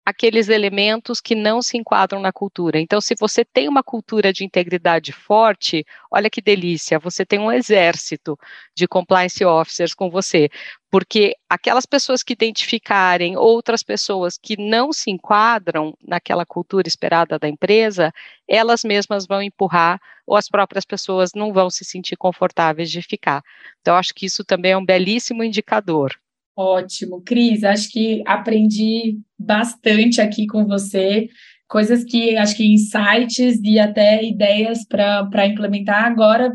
aqueles 0.10 0.50
elementos 0.50 1.22
que 1.22 1.36
não 1.36 1.62
se 1.62 1.78
enquadram 1.78 2.20
na 2.20 2.32
cultura. 2.32 2.80
Então, 2.80 3.00
se 3.00 3.16
você 3.20 3.46
tem 3.46 3.68
uma 3.70 3.84
cultura 3.84 4.34
de 4.34 4.44
integridade 4.44 5.12
forte, 5.12 5.86
olha 6.12 6.30
que 6.30 6.42
delícia, 6.42 6.98
você 6.98 7.24
tem 7.26 7.40
um 7.40 7.52
exército 7.52 8.38
de 8.76 8.88
compliance 8.88 9.46
officers 9.46 9.94
com 9.94 10.10
você, 10.10 10.50
porque 10.90 11.36
aquelas 11.48 11.86
pessoas 11.86 12.24
que 12.24 12.34
identificarem 12.34 13.38
outras 13.38 13.84
pessoas 13.84 14.36
que 14.36 14.58
não 14.58 14.92
se 14.92 15.12
enquadram 15.12 15.96
naquela 16.02 16.46
cultura 16.46 16.88
esperada 16.88 17.38
da 17.38 17.48
empresa, 17.48 18.12
elas 18.48 18.84
mesmas 18.84 19.28
vão 19.28 19.44
empurrar 19.44 20.02
ou 20.26 20.36
as 20.36 20.50
próprias 20.50 20.86
pessoas 20.86 21.34
não 21.36 21.54
vão 21.54 21.70
se 21.70 21.86
sentir 21.86 22.18
confortáveis 22.18 22.90
de 22.90 23.02
ficar. 23.04 23.44
Então, 23.82 23.96
acho 23.96 24.14
que 24.16 24.26
isso 24.26 24.44
também 24.44 24.72
é 24.72 24.78
um 24.78 24.86
belíssimo 24.86 25.44
indicador. 25.44 26.16
Ótimo, 26.60 27.22
Cris. 27.22 27.64
Acho 27.64 27.90
que 27.90 28.22
aprendi 28.28 29.18
bastante 29.40 30.20
aqui 30.20 30.46
com 30.46 30.66
você. 30.66 31.30
coisas 31.70 32.04
que 32.04 32.36
acho 32.36 32.58
que 32.58 32.66
insights 32.66 33.62
e 33.64 33.80
até 33.80 34.22
ideias 34.26 34.86
para 34.86 35.48
implementar 35.48 36.04
agora, 36.04 36.52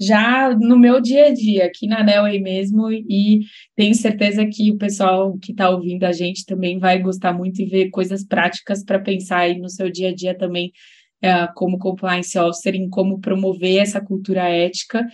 já 0.00 0.54
no 0.58 0.78
meu 0.78 0.98
dia 1.00 1.26
a 1.26 1.34
dia, 1.34 1.66
aqui 1.66 1.86
na 1.86 2.02
Nelway 2.02 2.40
mesmo, 2.40 2.90
e 2.90 3.40
tenho 3.76 3.94
certeza 3.94 4.46
que 4.46 4.70
o 4.70 4.78
pessoal 4.78 5.36
que 5.38 5.52
está 5.52 5.68
ouvindo 5.68 6.04
a 6.04 6.12
gente 6.12 6.46
também 6.46 6.78
vai 6.78 6.98
gostar 7.00 7.34
muito 7.34 7.60
e 7.60 7.66
ver 7.66 7.90
coisas 7.90 8.24
práticas 8.24 8.82
para 8.82 8.98
pensar 8.98 9.40
aí 9.40 9.58
no 9.58 9.68
seu 9.68 9.90
dia 9.90 10.08
a 10.10 10.14
dia 10.14 10.34
também, 10.38 10.72
é, 11.20 11.48
como 11.54 11.78
compliance 11.78 12.38
officer, 12.38 12.74
em 12.74 12.88
como 12.88 13.20
promover 13.20 13.82
essa 13.82 14.00
cultura 14.00 14.48
ética 14.48 15.04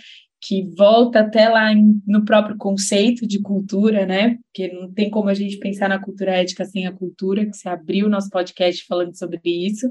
que 0.40 0.62
volta 0.76 1.20
até 1.20 1.48
lá 1.48 1.72
em, 1.72 2.00
no 2.06 2.24
próprio 2.24 2.56
conceito 2.56 3.26
de 3.26 3.40
cultura, 3.40 4.06
né? 4.06 4.38
Porque 4.46 4.72
não 4.72 4.90
tem 4.90 5.10
como 5.10 5.28
a 5.28 5.34
gente 5.34 5.58
pensar 5.58 5.88
na 5.88 5.98
cultura 5.98 6.32
ética 6.32 6.64
sem 6.64 6.86
a 6.86 6.92
cultura, 6.92 7.44
que 7.44 7.56
você 7.56 7.68
abriu 7.68 8.06
o 8.06 8.10
nosso 8.10 8.30
podcast 8.30 8.84
falando 8.86 9.16
sobre 9.16 9.40
isso, 9.44 9.90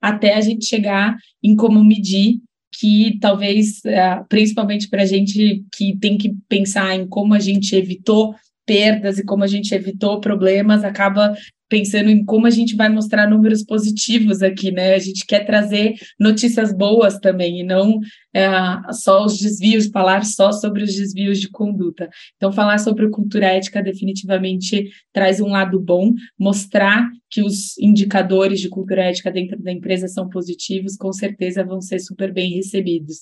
até 0.00 0.34
a 0.34 0.40
gente 0.40 0.64
chegar 0.64 1.16
em 1.42 1.56
como 1.56 1.84
medir, 1.84 2.40
que 2.72 3.18
talvez, 3.20 3.84
é, 3.84 4.22
principalmente 4.28 4.88
para 4.88 5.02
a 5.02 5.06
gente 5.06 5.64
que 5.74 5.96
tem 5.98 6.16
que 6.16 6.34
pensar 6.48 6.94
em 6.94 7.06
como 7.06 7.34
a 7.34 7.40
gente 7.40 7.74
evitou 7.74 8.34
perdas 8.64 9.18
e 9.18 9.24
como 9.24 9.42
a 9.42 9.48
gente 9.48 9.74
evitou 9.74 10.20
problemas, 10.20 10.84
acaba 10.84 11.34
pensando 11.70 12.10
em 12.10 12.24
como 12.24 12.46
a 12.46 12.50
gente 12.50 12.74
vai 12.74 12.88
mostrar 12.88 13.30
números 13.30 13.62
positivos 13.64 14.42
aqui, 14.42 14.72
né? 14.72 14.94
A 14.94 14.98
gente 14.98 15.24
quer 15.24 15.46
trazer 15.46 15.94
notícias 16.18 16.76
boas 16.76 17.18
também, 17.18 17.60
e 17.60 17.62
não 17.62 18.00
é, 18.34 18.50
só 18.92 19.24
os 19.24 19.38
desvios, 19.38 19.86
falar 19.86 20.24
só 20.24 20.50
sobre 20.50 20.82
os 20.82 20.94
desvios 20.94 21.40
de 21.40 21.48
conduta. 21.48 22.10
Então, 22.36 22.52
falar 22.52 22.78
sobre 22.78 23.08
cultura 23.08 23.46
ética 23.46 23.82
definitivamente 23.82 24.90
traz 25.12 25.40
um 25.40 25.48
lado 25.48 25.80
bom, 25.80 26.12
mostrar 26.38 27.08
que 27.30 27.40
os 27.40 27.78
indicadores 27.78 28.60
de 28.60 28.68
cultura 28.68 29.04
ética 29.04 29.30
dentro 29.30 29.56
da 29.62 29.70
empresa 29.70 30.08
são 30.08 30.28
positivos, 30.28 30.96
com 30.96 31.12
certeza 31.12 31.64
vão 31.64 31.80
ser 31.80 32.00
super 32.00 32.32
bem 32.32 32.56
recebidos. 32.56 33.18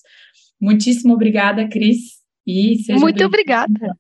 Muitíssimo 0.59 1.13
obrigada, 1.13 1.69
Cris. 1.69 2.19
E 2.47 2.79
Muito 2.99 3.23
obrigada. 3.23 3.95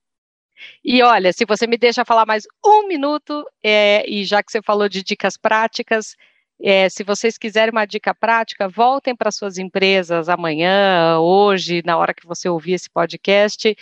E 0.84 1.02
olha, 1.02 1.32
se 1.32 1.44
você 1.44 1.66
me 1.66 1.76
deixa 1.76 2.04
falar 2.04 2.26
mais 2.26 2.44
um 2.64 2.86
minuto, 2.86 3.44
é, 3.62 4.04
e 4.08 4.24
já 4.24 4.42
que 4.42 4.50
você 4.50 4.62
falou 4.62 4.88
de 4.88 5.02
dicas 5.02 5.36
práticas, 5.36 6.14
é, 6.60 6.88
se 6.88 7.04
vocês 7.04 7.38
quiserem 7.38 7.72
uma 7.72 7.86
dica 7.86 8.14
prática, 8.14 8.68
voltem 8.68 9.14
para 9.14 9.30
suas 9.30 9.58
empresas 9.58 10.28
amanhã, 10.28 11.18
hoje, 11.20 11.82
na 11.84 11.96
hora 11.96 12.12
que 12.12 12.26
você 12.26 12.48
ouvir 12.48 12.72
esse 12.72 12.90
podcast, 12.90 13.76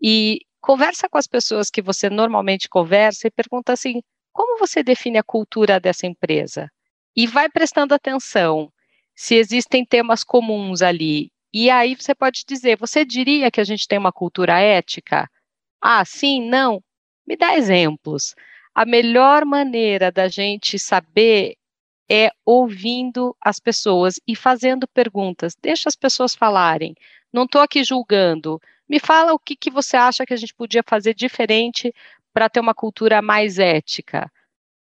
e 0.00 0.40
conversa 0.60 1.08
com 1.08 1.18
as 1.18 1.26
pessoas 1.26 1.70
que 1.70 1.82
você 1.82 2.08
normalmente 2.08 2.68
conversa 2.68 3.26
e 3.26 3.30
pergunta 3.30 3.72
assim: 3.72 4.00
como 4.32 4.58
você 4.58 4.82
define 4.82 5.18
a 5.18 5.22
cultura 5.22 5.80
dessa 5.80 6.06
empresa? 6.06 6.70
E 7.16 7.26
vai 7.26 7.48
prestando 7.48 7.94
atenção 7.94 8.72
se 9.14 9.34
existem 9.34 9.84
temas 9.84 10.22
comuns 10.24 10.82
ali. 10.82 11.32
E 11.52 11.68
aí 11.68 11.96
você 11.96 12.14
pode 12.14 12.44
dizer: 12.46 12.78
você 12.78 13.04
diria 13.04 13.50
que 13.50 13.60
a 13.60 13.64
gente 13.64 13.88
tem 13.88 13.98
uma 13.98 14.12
cultura 14.12 14.60
ética? 14.60 15.28
Ah, 15.80 16.04
sim, 16.04 16.48
não? 16.48 16.82
Me 17.26 17.36
dá 17.36 17.56
exemplos. 17.56 18.34
A 18.74 18.84
melhor 18.84 19.44
maneira 19.44 20.12
da 20.12 20.28
gente 20.28 20.78
saber 20.78 21.56
é 22.10 22.30
ouvindo 22.44 23.36
as 23.40 23.60
pessoas 23.60 24.20
e 24.26 24.34
fazendo 24.34 24.86
perguntas. 24.88 25.54
Deixa 25.60 25.88
as 25.88 25.96
pessoas 25.96 26.34
falarem. 26.34 26.94
Não 27.32 27.44
estou 27.44 27.60
aqui 27.60 27.84
julgando. 27.84 28.60
Me 28.88 28.98
fala 28.98 29.32
o 29.32 29.38
que, 29.38 29.54
que 29.56 29.70
você 29.70 29.96
acha 29.96 30.26
que 30.26 30.34
a 30.34 30.36
gente 30.36 30.54
podia 30.54 30.82
fazer 30.86 31.14
diferente 31.14 31.94
para 32.32 32.48
ter 32.48 32.60
uma 32.60 32.74
cultura 32.74 33.22
mais 33.22 33.58
ética. 33.58 34.30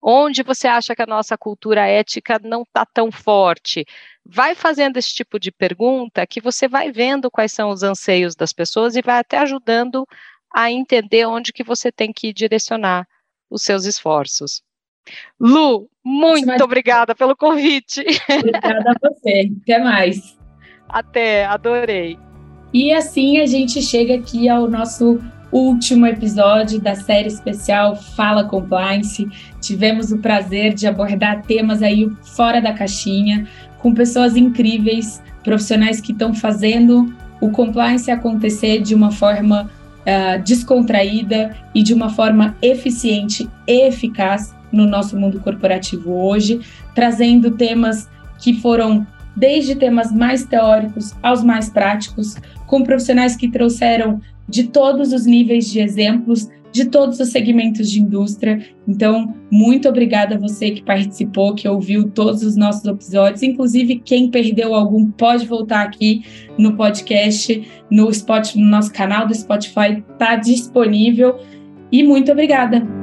Onde 0.01 0.43
você 0.43 0.67
acha 0.67 0.95
que 0.95 1.01
a 1.01 1.05
nossa 1.05 1.37
cultura 1.37 1.85
ética 1.85 2.39
não 2.41 2.61
está 2.61 2.85
tão 2.85 3.11
forte? 3.11 3.85
Vai 4.25 4.55
fazendo 4.55 4.95
esse 4.95 5.13
tipo 5.13 5.37
de 5.37 5.51
pergunta 5.51 6.25
que 6.25 6.39
você 6.39 6.69
vai 6.69 6.89
vendo 6.89 7.29
quais 7.29 7.51
são 7.51 7.69
os 7.69 7.83
anseios 7.83 8.35
das 8.35 8.53
pessoas 8.53 8.95
e 8.95 9.01
vai 9.01 9.19
até 9.19 9.37
ajudando 9.39 10.07
a 10.54 10.72
entender 10.72 11.26
onde 11.26 11.54
que 11.54 11.64
você 11.64 11.91
tem 11.91 12.12
que 12.12 12.34
direcionar 12.34 13.08
os 13.50 13.64
seus 13.64 13.86
esforços. 13.86 14.62
Lu, 15.39 15.89
muito 16.04 16.64
obrigada 16.64 17.16
pelo 17.16 17.36
convite. 17.36 18.04
Obrigada 18.30 18.91
a 18.91 19.10
você. 19.10 19.52
Até 19.62 19.80
mais. 19.80 20.38
Até, 20.88 21.45
adorei. 21.45 22.18
E 22.74 22.93
assim 22.93 23.39
a 23.39 23.45
gente 23.45 23.82
chega 23.82 24.16
aqui 24.16 24.47
ao 24.47 24.70
nosso 24.70 25.20
último 25.52 26.06
episódio 26.06 26.80
da 26.80 26.95
série 26.95 27.28
especial 27.28 27.95
Fala 27.95 28.43
Compliance. 28.43 29.28
Tivemos 29.60 30.12
o 30.12 30.20
prazer 30.20 30.74
de 30.74 30.86
abordar 30.88 31.41
temas 31.43 31.82
aí 31.82 32.08
fora 32.36 32.62
da 32.62 32.74
caixinha, 32.74 33.47
com 33.80 33.93
pessoas 33.93 34.36
incríveis, 34.36 35.22
profissionais 35.43 36.00
que 36.00 36.12
estão 36.12 36.34
fazendo 36.34 37.12
o 37.41 37.50
compliance 37.52 38.12
acontecer 38.12 38.82
de 38.82 38.93
uma 38.93 39.12
forma 39.12 39.72
uh, 40.02 40.41
descontraída 40.43 41.56
e 41.74 41.84
de 41.84 41.93
uma 41.93 42.10
forma 42.10 42.56
eficiente 42.62 43.50
e 43.68 43.88
eficaz 43.88 44.56
no 44.72 44.86
nosso 44.86 45.18
mundo 45.18 45.39
corporativo 45.39 46.12
hoje, 46.12 46.62
trazendo 46.93 47.52
temas 47.52 48.10
que 48.39 48.54
foram 48.62 49.06
desde 49.36 49.76
temas 49.76 50.12
mais 50.12 50.43
teóricos 50.45 51.16
aos 51.24 51.43
mais 51.43 51.70
práticos, 51.70 52.36
com 52.68 52.84
profissionais 52.84 53.36
que 53.36 53.50
trouxeram 53.50 54.22
de 54.50 54.66
todos 54.66 55.14
os 55.14 55.26
níveis 55.26 55.70
de 55.70 55.80
exemplos 55.80 56.50
de 56.72 56.86
todos 56.86 57.20
os 57.20 57.30
segmentos 57.30 57.89
de 57.89 58.02
indústria. 58.02 58.64
Então, 58.88 59.34
muito 59.52 59.89
obrigada 59.89 60.36
a 60.36 60.39
você 60.39 60.72
que 60.72 60.84
participou, 60.84 61.56
que 61.56 61.68
ouviu 61.68 62.10
todos 62.10 62.43
os 62.43 62.56
nossos 62.56 62.86
episódios. 62.86 63.43
Inclusive, 63.43 64.02
quem 64.04 64.30
perdeu 64.30 64.74
algum 64.74 65.10
pode 65.12 65.45
voltar 65.45 65.82
aqui 65.82 66.24
no 66.58 66.76
podcast, 66.76 67.68
no, 67.89 68.10
Spot, 68.10 68.56
no 68.56 68.66
nosso 68.66 68.93
canal 68.93 69.28
do 69.28 69.36
Spotify, 69.36 70.04
está 70.12 70.36
disponível. 70.36 71.39
E 71.91 72.04
muito 72.04 72.32
obrigada. 72.32 72.99